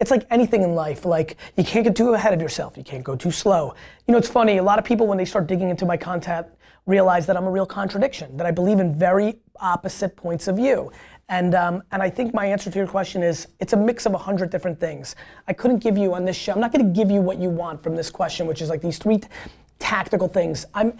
it's 0.00 0.10
like 0.10 0.26
anything 0.30 0.62
in 0.62 0.74
life. 0.74 1.04
Like 1.04 1.36
you 1.56 1.64
can't 1.64 1.84
get 1.84 1.96
too 1.96 2.14
ahead 2.14 2.34
of 2.34 2.40
yourself. 2.40 2.76
You 2.76 2.84
can't 2.84 3.04
go 3.04 3.16
too 3.16 3.30
slow. 3.30 3.74
You 4.06 4.12
know, 4.12 4.18
it's 4.18 4.28
funny. 4.28 4.58
A 4.58 4.62
lot 4.62 4.78
of 4.78 4.84
people 4.84 5.06
when 5.06 5.18
they 5.18 5.24
start 5.24 5.46
digging 5.46 5.70
into 5.70 5.86
my 5.86 5.96
content 5.96 6.46
realize 6.86 7.26
that 7.26 7.36
I'm 7.36 7.44
a 7.44 7.50
real 7.50 7.66
contradiction. 7.66 8.36
That 8.36 8.46
I 8.46 8.50
believe 8.50 8.80
in 8.80 8.98
very 8.98 9.38
opposite 9.60 10.16
points 10.16 10.48
of 10.48 10.56
view. 10.56 10.90
And, 11.28 11.54
um, 11.54 11.82
and 11.92 12.02
I 12.02 12.10
think 12.10 12.34
my 12.34 12.44
answer 12.44 12.70
to 12.70 12.78
your 12.78 12.88
question 12.88 13.22
is 13.22 13.46
it's 13.60 13.72
a 13.72 13.76
mix 13.76 14.04
of 14.04 14.14
a 14.14 14.18
hundred 14.18 14.50
different 14.50 14.80
things. 14.80 15.14
I 15.46 15.52
couldn't 15.52 15.78
give 15.78 15.96
you 15.96 16.12
on 16.12 16.24
this 16.24 16.36
show, 16.36 16.52
I'm 16.52 16.60
not 16.60 16.72
gonna 16.72 16.84
give 16.84 17.08
you 17.08 17.20
what 17.20 17.38
you 17.38 17.50
want 17.50 17.80
from 17.80 17.94
this 17.94 18.10
question, 18.10 18.48
which 18.48 18.60
is 18.60 18.68
like 18.68 18.82
these 18.82 18.98
three 18.98 19.20
tactical 19.80 20.28
things. 20.28 20.64
I'm, 20.72 20.96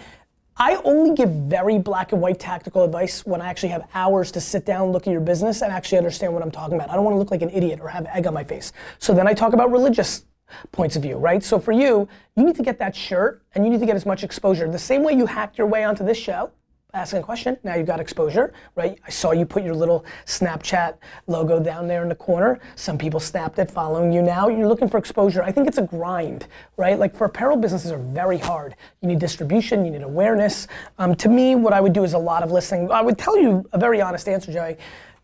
I 0.57 0.77
only 0.85 1.15
give 1.15 1.31
very 1.31 1.79
black 1.79 2.13
and 2.13 2.21
white 2.21 2.41
tactical 2.41 2.83
advice 2.83 3.25
when 3.25 3.41
I 3.41 3.49
actually 3.49 3.69
have 3.69 3.89
hours 3.95 4.33
to 4.33 4.41
sit 4.41 4.67
down, 4.67 4.91
look 4.91 5.07
at 5.07 5.13
your 5.13 5.21
business, 5.21 5.63
and 5.63 5.73
actually 5.73 5.99
understand 5.99 6.35
what 6.35 6.43
I'm 6.43 6.51
talking 6.51 6.75
about. 6.75 6.91
I 6.91 6.97
don't 6.97 7.05
wanna 7.05 7.19
look 7.19 7.31
like 7.31 7.43
an 7.43 7.51
idiot 7.51 7.79
or 7.81 7.89
have 7.89 8.07
egg 8.07 8.27
on 8.27 8.35
my 8.35 8.45
face. 8.45 8.73
So 8.99 9.15
then 9.15 9.29
I 9.29 9.35
talk 9.35 9.53
about 9.53 9.71
religious 9.71 10.25
points 10.73 10.97
of 10.97 11.03
view, 11.03 11.17
right? 11.17 11.43
So 11.43 11.59
for 11.59 11.73
you, 11.73 12.09
you 12.37 12.45
need 12.45 12.57
to 12.57 12.63
get 12.63 12.79
that 12.81 12.97
shirt 12.97 13.43
and 13.55 13.65
you 13.65 13.71
need 13.71 13.81
to 13.81 13.87
get 13.87 13.97
as 13.97 14.05
much 14.05 14.25
exposure. 14.25 14.69
The 14.69 14.79
same 14.79 15.03
way 15.03 15.13
you 15.13 15.27
hacked 15.27 15.57
your 15.59 15.67
way 15.67 15.85
onto 15.85 16.05
this 16.05 16.19
show, 16.19 16.51
asking 16.95 17.21
a 17.21 17.23
question. 17.23 17.57
Now 17.63 17.75
you've 17.75 17.87
got 17.87 18.01
exposure, 18.01 18.53
right? 18.75 18.99
I 19.07 19.11
saw 19.11 19.33
you 19.33 19.47
put 19.47 19.63
your 19.63 19.75
little 19.75 20.05
Snapchat 20.27 20.97
logo 21.27 21.61
down 21.61 21.87
there 21.87 22.03
in 22.03 22.09
the 22.09 22.15
corner. 22.15 22.59
Some 22.77 22.99
people 22.99 23.21
snapped 23.21 23.59
it 23.59 23.71
following 23.71 24.13
you 24.13 24.23
now. 24.23 24.49
You're 24.49 24.69
looking 24.69 24.89
for 24.89 24.99
exposure. 24.99 25.43
I 25.43 25.53
think 25.53 25.69
it's 25.69 25.79
a 25.79 25.83
grind, 25.83 26.47
right? 26.77 26.99
Like 26.99 27.15
for 27.15 27.27
apparel 27.27 27.57
businesses 27.57 27.93
are 27.93 27.99
very 27.99 28.39
hard. 28.39 28.77
You 29.01 29.09
need 29.09 29.19
distribution, 29.19 29.85
you 29.85 29.91
need 29.91 30.03
awareness. 30.03 30.67
Um, 30.99 31.15
to 31.17 31.29
me, 31.29 31.55
what 31.55 31.73
I 31.73 31.81
would 31.81 31.93
do 31.93 32.05
is 32.05 32.15
a 32.15 32.19
lot 32.19 32.43
of 32.43 32.51
listening. 32.51 32.91
I 32.91 33.03
would 33.03 33.19
tell 33.19 33.39
you 33.39 33.69
a 33.73 33.79
very 33.79 34.01
honest 34.01 34.29
answer, 34.29 34.53
Joey. 34.53 34.77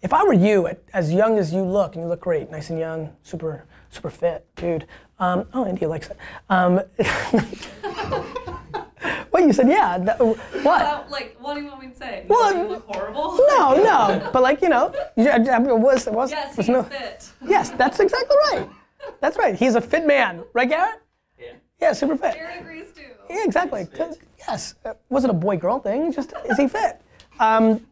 If 0.02 0.12
I 0.12 0.22
were 0.24 0.34
you, 0.34 0.68
as 0.92 1.12
young 1.12 1.38
as 1.38 1.52
you 1.52 1.62
look, 1.62 1.94
and 1.94 2.04
you 2.04 2.08
look 2.08 2.20
great, 2.20 2.50
nice 2.50 2.70
and 2.70 2.78
young, 2.78 3.10
super, 3.22 3.64
super 3.90 4.10
fit, 4.10 4.46
dude. 4.54 4.86
Um, 5.18 5.48
oh, 5.54 5.66
India 5.66 5.88
likes 5.88 6.10
it. 6.10 6.16
Um, 6.50 6.80
what 9.36 9.46
you 9.46 9.52
said? 9.52 9.68
Yeah. 9.68 9.98
that- 9.98 10.18
what? 10.20 10.82
Uh, 10.82 11.02
like, 11.10 11.36
what 11.40 11.54
do 11.54 11.60
you 11.62 11.68
want 11.68 11.80
me 11.82 11.88
to 11.88 11.96
say? 11.96 12.24
Well, 12.28 12.56
you 12.56 12.68
look 12.68 12.86
horrible. 12.86 13.36
No, 13.54 13.74
no. 13.90 14.30
But 14.32 14.42
like 14.42 14.62
you 14.62 14.68
know, 14.68 14.92
you- 15.16 15.28
I- 15.30 15.56
I- 15.56 15.58
was 15.58 16.06
was 16.06 16.30
Yes, 16.30 16.56
was 16.56 16.66
he's 16.66 16.72
no. 16.72 16.82
fit. 16.82 17.30
Yes, 17.46 17.70
that's 17.70 18.00
exactly 18.00 18.36
right. 18.50 18.68
That's 19.20 19.36
right. 19.36 19.54
He's 19.54 19.74
a 19.74 19.80
fit 19.80 20.06
man, 20.06 20.42
right, 20.54 20.68
Garrett? 20.68 21.00
Yeah. 21.38 21.52
Yeah, 21.80 21.92
super 21.92 22.16
fit. 22.16 22.34
Gary 22.34 22.58
agrees 22.60 22.86
too. 22.94 23.02
Yeah, 23.30 23.44
exactly. 23.44 23.86
Yes, 24.48 24.74
it 24.84 24.96
was 25.10 25.24
it 25.24 25.30
a 25.30 25.38
boy 25.46 25.56
girl 25.58 25.78
thing. 25.80 26.12
Just 26.12 26.32
is 26.50 26.56
he 26.56 26.66
fit? 26.68 27.00
Um, 27.38 27.86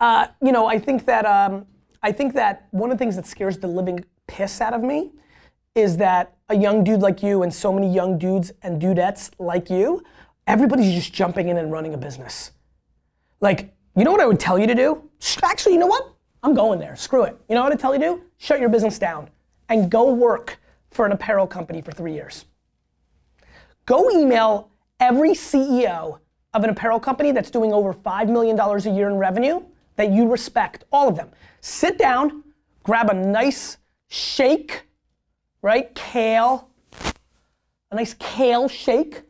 uh, 0.00 0.26
you 0.42 0.52
know, 0.52 0.66
I 0.66 0.78
think 0.78 1.06
that 1.06 1.24
um, 1.24 1.66
I 2.02 2.12
think 2.12 2.34
that 2.34 2.66
one 2.72 2.90
of 2.90 2.98
the 2.98 3.02
things 3.02 3.16
that 3.16 3.26
scares 3.26 3.56
the 3.58 3.68
living 3.68 4.04
piss 4.26 4.60
out 4.60 4.74
of 4.74 4.82
me 4.82 5.12
is 5.74 5.96
that 5.96 6.34
a 6.48 6.56
young 6.56 6.84
dude 6.84 7.00
like 7.00 7.22
you 7.22 7.42
and 7.44 7.52
so 7.54 7.72
many 7.72 7.88
young 8.00 8.18
dudes 8.18 8.52
and 8.62 8.82
dudettes 8.82 9.30
like 9.38 9.70
you, 9.70 10.02
everybody's 10.46 10.94
just 10.94 11.12
jumping 11.12 11.48
in 11.48 11.56
and 11.56 11.70
running 11.72 11.94
a 11.94 11.98
business. 11.98 12.52
Like, 13.40 13.74
you 13.96 14.04
know 14.04 14.12
what 14.12 14.20
I 14.20 14.26
would 14.26 14.40
tell 14.40 14.58
you 14.58 14.66
to 14.66 14.74
do? 14.74 15.10
Actually, 15.42 15.74
you 15.74 15.78
know 15.78 15.86
what? 15.86 16.14
I'm 16.42 16.54
going 16.54 16.80
there. 16.80 16.96
Screw 16.96 17.24
it. 17.24 17.36
You 17.48 17.54
know 17.54 17.62
what 17.62 17.72
I'd 17.72 17.80
tell 17.80 17.92
you 17.92 18.00
to 18.00 18.06
do? 18.06 18.22
Shut 18.38 18.60
your 18.60 18.68
business 18.68 18.98
down 18.98 19.28
and 19.68 19.90
go 19.90 20.12
work 20.12 20.58
for 20.90 21.06
an 21.06 21.12
apparel 21.12 21.46
company 21.46 21.80
for 21.80 21.92
three 21.92 22.12
years. 22.12 22.44
Go 23.86 24.10
email 24.10 24.70
every 25.00 25.30
CEO 25.30 26.18
of 26.54 26.64
an 26.64 26.70
apparel 26.70 27.00
company 27.00 27.32
that's 27.32 27.50
doing 27.50 27.72
over 27.72 27.92
$5 27.92 28.28
million 28.28 28.58
a 28.58 28.94
year 28.94 29.08
in 29.08 29.16
revenue 29.16 29.62
that 29.96 30.10
you 30.10 30.28
respect, 30.28 30.84
all 30.92 31.08
of 31.08 31.16
them. 31.16 31.30
Sit 31.60 31.98
down, 31.98 32.44
grab 32.82 33.10
a 33.10 33.14
nice 33.14 33.78
shake, 34.08 34.84
right? 35.62 35.94
Kale, 35.94 36.68
a 37.90 37.94
nice 37.94 38.14
kale 38.14 38.68
shake, 38.68 39.22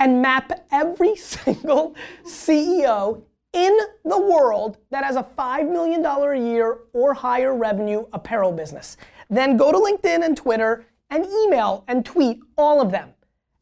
and 0.00 0.20
map 0.20 0.66
every 0.72 1.14
single 1.16 1.94
CEO 2.24 3.22
in 3.52 3.76
the 4.04 4.18
world 4.18 4.78
that 4.90 5.04
has 5.04 5.16
a 5.16 5.22
$5 5.22 5.70
million 5.70 6.04
a 6.04 6.52
year 6.52 6.78
or 6.92 7.14
higher 7.14 7.54
revenue 7.54 8.06
apparel 8.12 8.52
business. 8.52 8.96
Then 9.28 9.56
go 9.56 9.70
to 9.70 9.78
LinkedIn 9.78 10.24
and 10.24 10.36
Twitter 10.36 10.86
and 11.10 11.26
email 11.26 11.84
and 11.86 12.04
tweet 12.04 12.40
all 12.56 12.80
of 12.80 12.90
them 12.90 13.10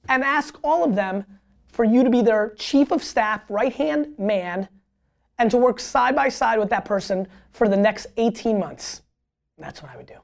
and 0.09 0.23
ask 0.23 0.59
all 0.63 0.85
of 0.85 0.95
them 0.95 1.25
for 1.67 1.85
you 1.85 2.03
to 2.05 2.11
be 2.11 2.23
their 2.23 2.55
chief 2.59 2.91
of 2.91 3.03
staff, 3.03 3.45
right 3.49 3.73
hand 3.73 4.19
man, 4.19 4.69
and 5.39 5.51
to 5.51 5.57
work 5.57 5.81
side 5.81 6.15
by 6.15 6.29
side 6.29 6.59
with 6.59 6.71
that 6.71 6.85
person 6.85 7.27
for 7.51 7.69
the 7.69 7.77
next 7.77 8.07
18 8.17 8.59
months. 8.59 9.03
That's 9.57 9.83
what 9.83 9.91
I 9.93 9.97
would 9.97 10.07
do. 10.07 10.19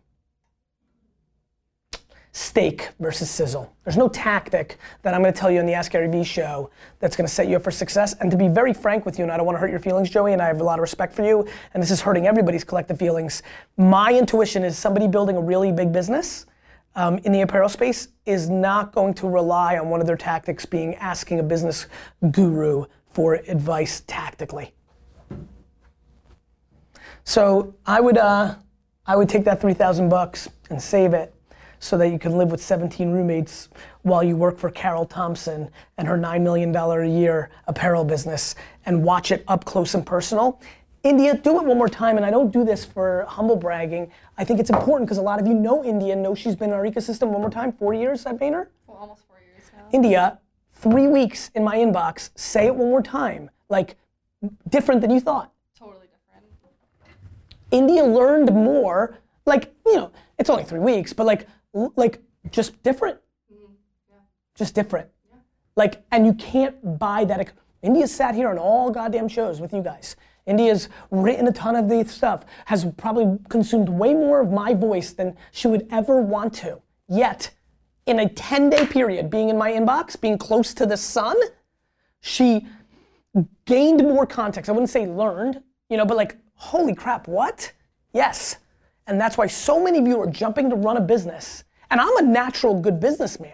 Steak 2.37 2.91
versus 2.99 3.31
sizzle. 3.31 3.73
There's 3.85 3.97
no 3.97 4.09
tactic 4.09 4.79
that 5.03 5.15
I'm 5.15 5.23
going 5.23 5.33
to 5.33 5.39
tell 5.39 5.53
you 5.53 5.61
in 5.61 5.67
the 5.67 5.75
Ask 5.75 5.93
Gary 5.93 6.09
Vee 6.09 6.25
show 6.25 6.69
that's 6.99 7.15
going 7.15 7.29
to 7.29 7.33
set 7.33 7.47
you 7.47 7.55
up 7.55 7.63
for 7.63 7.71
success. 7.71 8.13
And 8.15 8.29
to 8.29 8.37
be 8.37 8.49
very 8.49 8.75
frank 8.75 9.07
with 9.07 9.19
you, 9.19 9.23
and 9.23 9.31
I 9.31 9.37
don't 9.37 9.47
want 9.47 9.55
to 9.55 9.61
hurt 9.61 9.71
your 9.71 9.79
feelings, 9.79 10.11
Joey, 10.11 10.33
and 10.33 10.43
I 10.43 10.49
have 10.49 10.61
a 10.61 10.65
lot 10.65 10.81
of 10.81 10.83
respect 10.83 11.15
for 11.15 11.25
you, 11.25 11.47
and 11.75 11.83
this 11.83 11.93
is 11.93 12.01
hurting 12.01 12.27
everybody's 12.27 12.65
collective 12.65 12.99
feelings. 12.99 13.45
My 13.77 14.13
intuition 14.13 14.65
is 14.65 14.77
somebody 14.77 15.07
building 15.07 15.37
a 15.37 15.41
really 15.41 15.71
big 15.71 15.93
business 15.93 16.47
um, 16.97 17.19
in 17.19 17.31
the 17.31 17.43
apparel 17.43 17.69
space 17.69 18.09
is 18.27 18.51
not 18.51 18.93
going 18.93 19.15
to 19.15 19.29
rely 19.29 19.79
on 19.79 19.89
one 19.89 20.01
of 20.01 20.07
their 20.09 20.17
tactics 20.17 20.67
being 20.67 20.97
asking 20.97 21.39
a 21.39 21.43
business 21.43 21.87
guru 22.33 22.85
for 23.13 23.35
advice 23.35 24.03
tactically. 24.09 24.73
So 27.23 27.77
I 27.87 28.01
would, 28.01 28.19
uh, 28.19 28.57
I 29.07 29.15
would 29.15 29.29
take 29.29 29.45
that 29.45 29.61
3,000 29.61 30.09
bucks 30.09 30.49
and 30.71 30.83
save 30.83 31.15
it 31.15 31.34
so 31.85 31.99
that 31.99 32.09
you 32.09 32.19
can 32.19 32.39
live 32.39 32.51
with 32.51 32.63
17 32.63 33.11
roommates 33.11 33.69
while 34.03 34.25
you 34.25 34.39
work 34.39 34.57
for 34.57 34.71
Carol 34.71 35.05
Thompson 35.05 35.69
and 35.99 36.09
her 36.09 36.17
$9 36.17 36.41
million 36.41 36.75
a 36.75 37.05
year 37.07 37.51
apparel 37.67 38.07
business 38.07 38.55
and 38.87 39.05
watch 39.05 39.31
it 39.31 39.45
up 39.49 39.67
close 39.67 39.95
and 39.95 40.07
personal. 40.07 40.63
India, 41.03 41.35
do 41.35 41.59
it 41.61 41.67
one 41.67 41.77
more 41.77 41.91
time, 41.91 42.17
and 42.17 42.25
I 42.25 42.31
don't 42.31 42.51
do 42.51 42.65
this 42.65 42.87
for 42.87 43.27
humble 43.29 43.57
bragging. 43.57 44.11
I 44.39 44.45
think 44.45 44.61
it's 44.61 44.71
important 44.71 45.07
because 45.07 45.19
a 45.19 45.23
lot 45.23 45.39
of 45.39 45.47
you 45.47 45.53
know 45.53 45.85
India 45.85 46.15
and 46.15 46.23
know 46.23 46.35
she's 46.35 46.57
been 46.57 46.71
in 46.71 46.75
our 46.75 46.85
ecosystem 46.85 47.29
one 47.29 47.43
more 47.43 47.51
time. 47.51 47.71
Four 47.71 47.93
years 47.93 48.25
at 48.25 48.39
Vayner? 48.39 48.69
Well, 48.87 48.97
almost 48.97 49.27
four 49.29 49.37
years 49.41 49.71
now. 49.77 49.85
India, 49.93 50.39
three 50.73 51.07
weeks 51.07 51.51
in 51.55 51.63
my 51.63 51.77
inbox, 51.77 52.31
say 52.35 52.65
it 52.65 52.75
one 52.75 52.89
more 52.89 53.03
time. 53.03 53.51
Like, 53.69 53.97
different 54.71 55.03
than 55.03 55.11
you 55.11 55.21
thought. 55.21 55.53
Totally 55.79 56.07
different. 56.07 56.47
India 57.71 58.03
learned 58.03 58.55
more. 58.55 59.19
Like, 59.45 59.75
you 59.85 59.97
know, 59.97 60.13
it's 60.39 60.49
only 60.49 60.65
three 60.65 60.81
weeks, 60.81 61.13
but 61.13 61.27
like, 61.27 61.47
like 61.75 62.23
just 62.51 62.83
different. 62.83 63.19
Mm-hmm. 63.53 63.73
Just 64.55 64.75
different. 64.75 65.09
Like, 65.77 66.05
and 66.13 66.25
you 66.25 66.35
can't 66.35 66.99
buy 66.99 67.25
that. 67.25 67.53
India's 67.83 68.15
sat 68.15 68.35
here 68.35 68.49
on 68.49 68.59
all 68.59 68.91
goddamn 68.91 69.29
shows 69.29 69.61
with 69.61 69.73
you 69.73 69.83
guys. 69.83 70.17
India's 70.47 70.89
written 71.11 71.49
a 71.49 71.53
ton 71.53 71.75
of 71.75 71.89
the 71.89 72.05
stuff, 72.05 72.45
has 72.67 72.87
probably 72.97 73.39
consumed 73.49 73.89
way 73.89 74.13
more 74.13 74.41
of 74.41 74.51
my 74.51 74.75
voice 74.75 75.13
than 75.13 75.37
she 75.53 75.69
would 75.69 75.87
ever 75.91 76.21
want 76.21 76.53
to. 76.55 76.81
Yet, 77.09 77.51
in 78.07 78.19
a 78.19 78.29
10 78.29 78.71
day 78.71 78.87
period, 78.87 79.31
being 79.31 79.49
in 79.49 79.57
my 79.57 79.73
inbox, 79.73 80.21
being 80.21 80.39
close 80.39 80.75
to 80.75 80.87
the 80.87 80.97
sun, 80.97 81.37
she 82.21 82.67
gained 83.65 84.03
more 84.03 84.27
context. 84.27 84.69
I 84.69 84.73
wouldn't 84.73 84.91
say 84.91 85.07
learned, 85.07 85.63
you 85.89 85.97
know, 85.97 86.05
but 86.05 86.17
like, 86.17 86.37
holy 86.55 86.95
crap, 86.95 87.27
what? 87.27 87.73
Yes. 88.13 88.59
And 89.07 89.21
that's 89.21 89.37
why 89.37 89.47
so 89.47 89.83
many 89.83 89.99
of 89.99 90.07
you 90.07 90.21
are 90.21 90.27
jumping 90.27 90.71
to 90.71 90.77
run 90.77 90.97
a 90.97 91.01
business. 91.01 91.65
And 91.91 92.01
I'm 92.01 92.17
a 92.17 92.23
natural 92.23 92.79
good 92.81 93.01
businessman. 93.01 93.53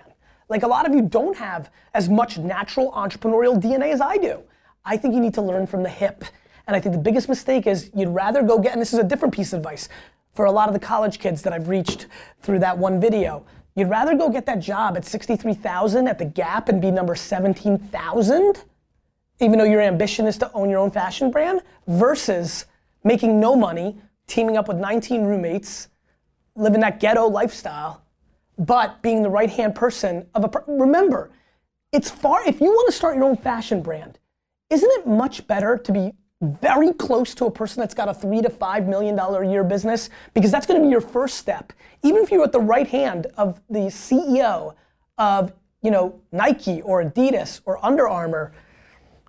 Like 0.48 0.62
a 0.62 0.66
lot 0.66 0.86
of 0.86 0.94
you 0.94 1.02
don't 1.02 1.36
have 1.36 1.70
as 1.94 2.08
much 2.08 2.38
natural 2.38 2.92
entrepreneurial 2.92 3.60
DNA 3.60 3.92
as 3.92 4.00
I 4.00 4.16
do. 4.16 4.40
I 4.84 4.96
think 4.96 5.14
you 5.14 5.20
need 5.20 5.34
to 5.34 5.42
learn 5.42 5.66
from 5.66 5.82
the 5.82 5.88
hip. 5.88 6.24
And 6.66 6.76
I 6.76 6.80
think 6.80 6.94
the 6.94 7.00
biggest 7.00 7.28
mistake 7.28 7.66
is 7.66 7.90
you'd 7.94 8.08
rather 8.08 8.42
go 8.42 8.58
get, 8.58 8.72
and 8.72 8.80
this 8.80 8.92
is 8.92 8.98
a 8.98 9.04
different 9.04 9.34
piece 9.34 9.52
of 9.52 9.58
advice 9.58 9.88
for 10.34 10.44
a 10.44 10.52
lot 10.52 10.68
of 10.68 10.74
the 10.74 10.80
college 10.80 11.18
kids 11.18 11.42
that 11.42 11.52
I've 11.52 11.68
reached 11.68 12.06
through 12.42 12.60
that 12.60 12.78
one 12.78 13.00
video. 13.00 13.44
You'd 13.74 13.90
rather 13.90 14.16
go 14.16 14.28
get 14.28 14.46
that 14.46 14.60
job 14.60 14.96
at 14.96 15.04
63,000 15.04 16.08
at 16.08 16.18
the 16.18 16.24
Gap 16.24 16.68
and 16.68 16.80
be 16.80 16.90
number 16.90 17.14
17,000 17.14 18.64
even 19.40 19.58
though 19.58 19.64
your 19.64 19.80
ambition 19.80 20.26
is 20.26 20.36
to 20.38 20.52
own 20.52 20.70
your 20.70 20.78
own 20.78 20.90
fashion 20.90 21.30
brand, 21.30 21.62
versus 21.88 22.66
making 23.02 23.40
no 23.40 23.56
money, 23.56 23.96
teaming 24.30 24.56
up 24.56 24.68
with 24.68 24.76
19 24.78 25.24
roommates, 25.24 25.88
living 26.56 26.80
that 26.80 27.00
ghetto 27.00 27.26
lifestyle, 27.26 28.02
but 28.58 29.02
being 29.02 29.22
the 29.22 29.30
right 29.30 29.50
hand 29.50 29.74
person 29.74 30.26
of 30.34 30.44
a. 30.44 30.48
Per- 30.48 30.64
Remember, 30.66 31.30
it's 31.92 32.10
far. 32.10 32.46
If 32.46 32.60
you 32.60 32.68
want 32.68 32.88
to 32.88 32.92
start 32.92 33.16
your 33.16 33.24
own 33.24 33.36
fashion 33.36 33.82
brand, 33.82 34.18
isn't 34.70 34.90
it 35.00 35.06
much 35.06 35.46
better 35.46 35.76
to 35.76 35.92
be 35.92 36.12
very 36.40 36.92
close 36.94 37.34
to 37.34 37.44
a 37.46 37.50
person 37.50 37.80
that's 37.80 37.92
got 37.94 38.08
a 38.08 38.14
three 38.14 38.40
to 38.40 38.48
five 38.48 38.86
million 38.86 39.16
dollar 39.16 39.42
a 39.42 39.48
year 39.48 39.64
business? 39.64 40.08
Because 40.32 40.50
that's 40.50 40.66
going 40.66 40.80
to 40.80 40.86
be 40.86 40.90
your 40.90 41.00
first 41.00 41.36
step. 41.36 41.72
Even 42.02 42.22
if 42.22 42.30
you're 42.30 42.44
at 42.44 42.52
the 42.52 42.60
right 42.60 42.86
hand 42.86 43.26
of 43.36 43.60
the 43.68 43.80
CEO 43.90 44.74
of, 45.18 45.52
you 45.82 45.90
know, 45.90 46.20
Nike 46.32 46.80
or 46.82 47.02
Adidas 47.04 47.60
or 47.64 47.84
Under 47.84 48.08
Armour 48.08 48.52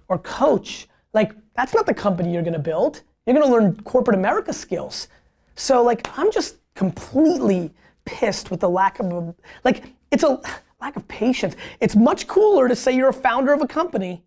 or 0.07 0.19
coach, 0.19 0.87
like 1.13 1.33
that's 1.55 1.73
not 1.73 1.85
the 1.85 1.93
company 1.93 2.33
you're 2.33 2.43
gonna 2.43 2.59
build. 2.59 3.01
You're 3.25 3.39
gonna 3.39 3.51
learn 3.51 3.81
corporate 3.83 4.17
America 4.17 4.53
skills. 4.53 5.07
So 5.55 5.83
like 5.83 6.07
I'm 6.17 6.31
just 6.31 6.57
completely 6.73 7.73
pissed 8.05 8.49
with 8.49 8.61
the 8.61 8.69
lack 8.69 8.99
of 8.99 9.35
like 9.63 9.83
it's 10.09 10.23
a 10.23 10.41
lack 10.79 10.95
of 10.95 11.07
patience. 11.07 11.55
It's 11.79 11.95
much 11.95 12.27
cooler 12.27 12.67
to 12.67 12.75
say 12.75 12.95
you're 12.95 13.09
a 13.09 13.13
founder 13.13 13.53
of 13.53 13.61
a 13.61 13.67
company. 13.67 14.23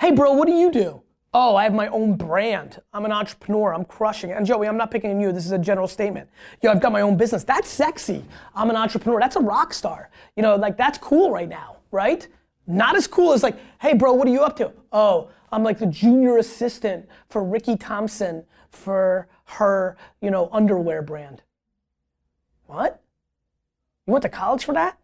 Hey 0.00 0.12
bro, 0.12 0.32
what 0.32 0.46
do 0.46 0.52
you 0.52 0.72
do? 0.72 1.02
Oh, 1.32 1.54
I 1.54 1.62
have 1.62 1.74
my 1.74 1.86
own 1.88 2.16
brand. 2.16 2.80
I'm 2.92 3.04
an 3.04 3.12
entrepreneur. 3.12 3.72
I'm 3.72 3.84
crushing 3.84 4.30
it. 4.30 4.36
And 4.36 4.44
Joey, 4.44 4.66
I'm 4.66 4.76
not 4.76 4.90
picking 4.90 5.12
on 5.12 5.20
you. 5.20 5.30
This 5.30 5.46
is 5.46 5.52
a 5.52 5.58
general 5.58 5.86
statement. 5.86 6.28
Yo, 6.60 6.72
I've 6.72 6.80
got 6.80 6.90
my 6.90 7.02
own 7.02 7.16
business. 7.16 7.44
That's 7.44 7.68
sexy. 7.68 8.24
I'm 8.52 8.68
an 8.68 8.74
entrepreneur. 8.74 9.20
That's 9.20 9.36
a 9.36 9.40
rock 9.40 9.72
star. 9.72 10.10
You 10.34 10.42
know, 10.42 10.56
like 10.56 10.76
that's 10.76 10.98
cool 10.98 11.30
right 11.30 11.48
now, 11.48 11.76
right? 11.92 12.26
Not 12.66 12.96
as 12.96 13.06
cool 13.06 13.32
as 13.32 13.44
like, 13.44 13.56
hey 13.80 13.94
bro, 13.94 14.12
what 14.12 14.26
are 14.26 14.32
you 14.32 14.42
up 14.42 14.56
to? 14.56 14.72
Oh, 14.90 15.30
I'm 15.52 15.64
like 15.64 15.78
the 15.78 15.86
junior 15.86 16.38
assistant 16.38 17.08
for 17.28 17.42
Ricky 17.42 17.76
Thompson 17.76 18.44
for 18.70 19.28
her, 19.44 19.96
you 20.20 20.30
know, 20.30 20.48
underwear 20.52 21.02
brand. 21.02 21.42
What? 22.66 23.02
You 24.06 24.12
went 24.12 24.22
to 24.22 24.28
college 24.28 24.64
for 24.64 24.74
that? 24.74 24.98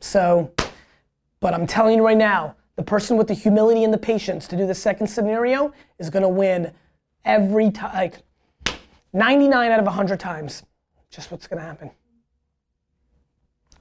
So, 0.00 0.52
but 1.40 1.54
I'm 1.54 1.66
telling 1.66 1.96
you 1.96 2.04
right 2.04 2.16
now, 2.16 2.56
the 2.76 2.82
person 2.82 3.16
with 3.16 3.26
the 3.26 3.34
humility 3.34 3.82
and 3.82 3.92
the 3.92 3.98
patience 3.98 4.46
to 4.48 4.56
do 4.56 4.66
the 4.66 4.74
second 4.74 5.06
scenario 5.06 5.72
is 5.98 6.10
gonna 6.10 6.28
win 6.28 6.72
every 7.24 7.70
time, 7.70 7.94
like 7.94 8.22
99 9.12 9.70
out 9.72 9.80
of 9.80 9.86
100 9.86 10.20
times. 10.20 10.62
Just 11.10 11.30
what's 11.30 11.46
gonna 11.46 11.62
happen. 11.62 11.90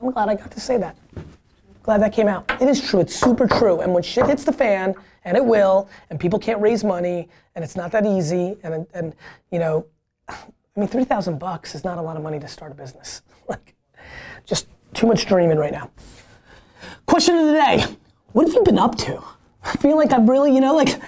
I'm 0.02 0.12
glad 0.12 0.30
I 0.30 0.36
got 0.36 0.52
to 0.52 0.60
say 0.60 0.78
that. 0.78 0.96
Glad 1.88 2.02
that 2.02 2.12
came 2.12 2.28
out. 2.28 2.52
It 2.60 2.67
is 2.67 2.82
true. 2.82 3.00
It's 3.00 3.15
super 3.15 3.47
true. 3.47 3.80
And 3.80 3.93
when 3.93 4.04
shit 4.04 4.26
hits 4.26 4.43
the 4.43 4.52
fan, 4.52 4.93
and 5.23 5.38
it 5.38 5.45
will, 5.45 5.89
and 6.10 6.19
people 6.19 6.38
can't 6.38 6.60
raise 6.60 6.84
money, 6.84 7.30
and 7.56 7.63
it's 7.63 7.78
not 7.78 7.93
that 7.93 8.06
easy, 8.06 8.58
and 8.62 8.86
and 8.93 9.15
you 9.54 9.60
know, 9.60 9.86
I 10.28 10.36
mean, 10.76 10.89
three 10.89 11.06
thousand 11.06 11.39
bucks 11.39 11.76
is 11.76 11.86
not 11.86 11.97
a 11.97 12.02
lot 12.02 12.17
of 12.17 12.23
money 12.23 12.41
to 12.41 12.47
start 12.50 12.73
a 12.73 12.76
business. 12.76 13.21
like, 13.47 13.73
just 14.43 14.67
too 14.93 15.08
much 15.08 15.28
dreaming 15.28 15.58
right 15.58 15.71
now. 15.71 15.89
Question 17.06 17.38
of 17.38 17.45
the 17.47 17.54
day: 17.54 17.86
What 18.34 18.47
have 18.47 18.54
you 18.54 18.63
been 18.63 18.80
up 18.80 18.95
to? 18.97 19.23
I 19.63 19.78
feel 19.78 19.95
like 19.95 20.12
I've 20.12 20.28
really, 20.28 20.54
you 20.54 20.60
know, 20.60 20.76
like. 20.76 21.00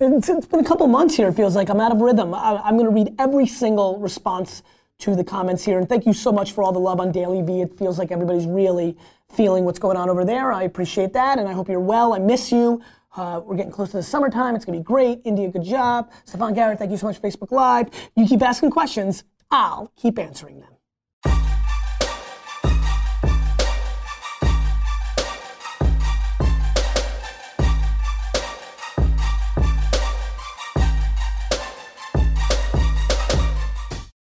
It's, 0.00 0.30
it's 0.30 0.46
been 0.46 0.60
a 0.60 0.64
couple 0.64 0.86
months 0.88 1.16
here. 1.16 1.28
It 1.28 1.34
feels 1.34 1.54
like 1.54 1.68
I'm 1.68 1.80
out 1.80 1.92
of 1.92 2.00
rhythm. 2.00 2.32
I, 2.32 2.56
I'm 2.64 2.78
going 2.78 2.88
to 2.88 2.94
read 2.94 3.14
every 3.18 3.46
single 3.46 3.98
response 3.98 4.62
to 4.98 5.14
the 5.14 5.24
comments 5.24 5.64
here. 5.64 5.78
And 5.78 5.88
thank 5.88 6.06
you 6.06 6.12
so 6.12 6.32
much 6.32 6.52
for 6.52 6.62
all 6.64 6.72
the 6.72 6.78
love 6.78 7.00
on 7.00 7.12
DailyVee. 7.12 7.64
It 7.64 7.78
feels 7.78 7.98
like 7.98 8.10
everybody's 8.10 8.46
really 8.46 8.96
feeling 9.28 9.64
what's 9.64 9.78
going 9.78 9.96
on 9.96 10.08
over 10.08 10.24
there. 10.24 10.52
I 10.52 10.62
appreciate 10.62 11.12
that, 11.12 11.38
and 11.38 11.48
I 11.48 11.52
hope 11.52 11.68
you're 11.68 11.80
well. 11.80 12.14
I 12.14 12.18
miss 12.18 12.50
you. 12.52 12.80
Uh, 13.16 13.40
we're 13.44 13.56
getting 13.56 13.72
close 13.72 13.90
to 13.90 13.96
the 13.96 14.02
summertime. 14.02 14.54
It's 14.54 14.64
gonna 14.64 14.78
be 14.78 14.84
great. 14.84 15.20
India, 15.24 15.48
good 15.48 15.64
job. 15.64 16.10
Stefan 16.24 16.54
Garrett, 16.54 16.78
thank 16.78 16.90
you 16.90 16.96
so 16.96 17.06
much 17.06 17.18
for 17.18 17.28
Facebook 17.28 17.50
Live. 17.50 17.88
You 18.14 18.26
keep 18.26 18.42
asking 18.42 18.70
questions, 18.70 19.24
I'll 19.50 19.90
keep 19.96 20.18
answering 20.18 20.60
them. 20.60 20.75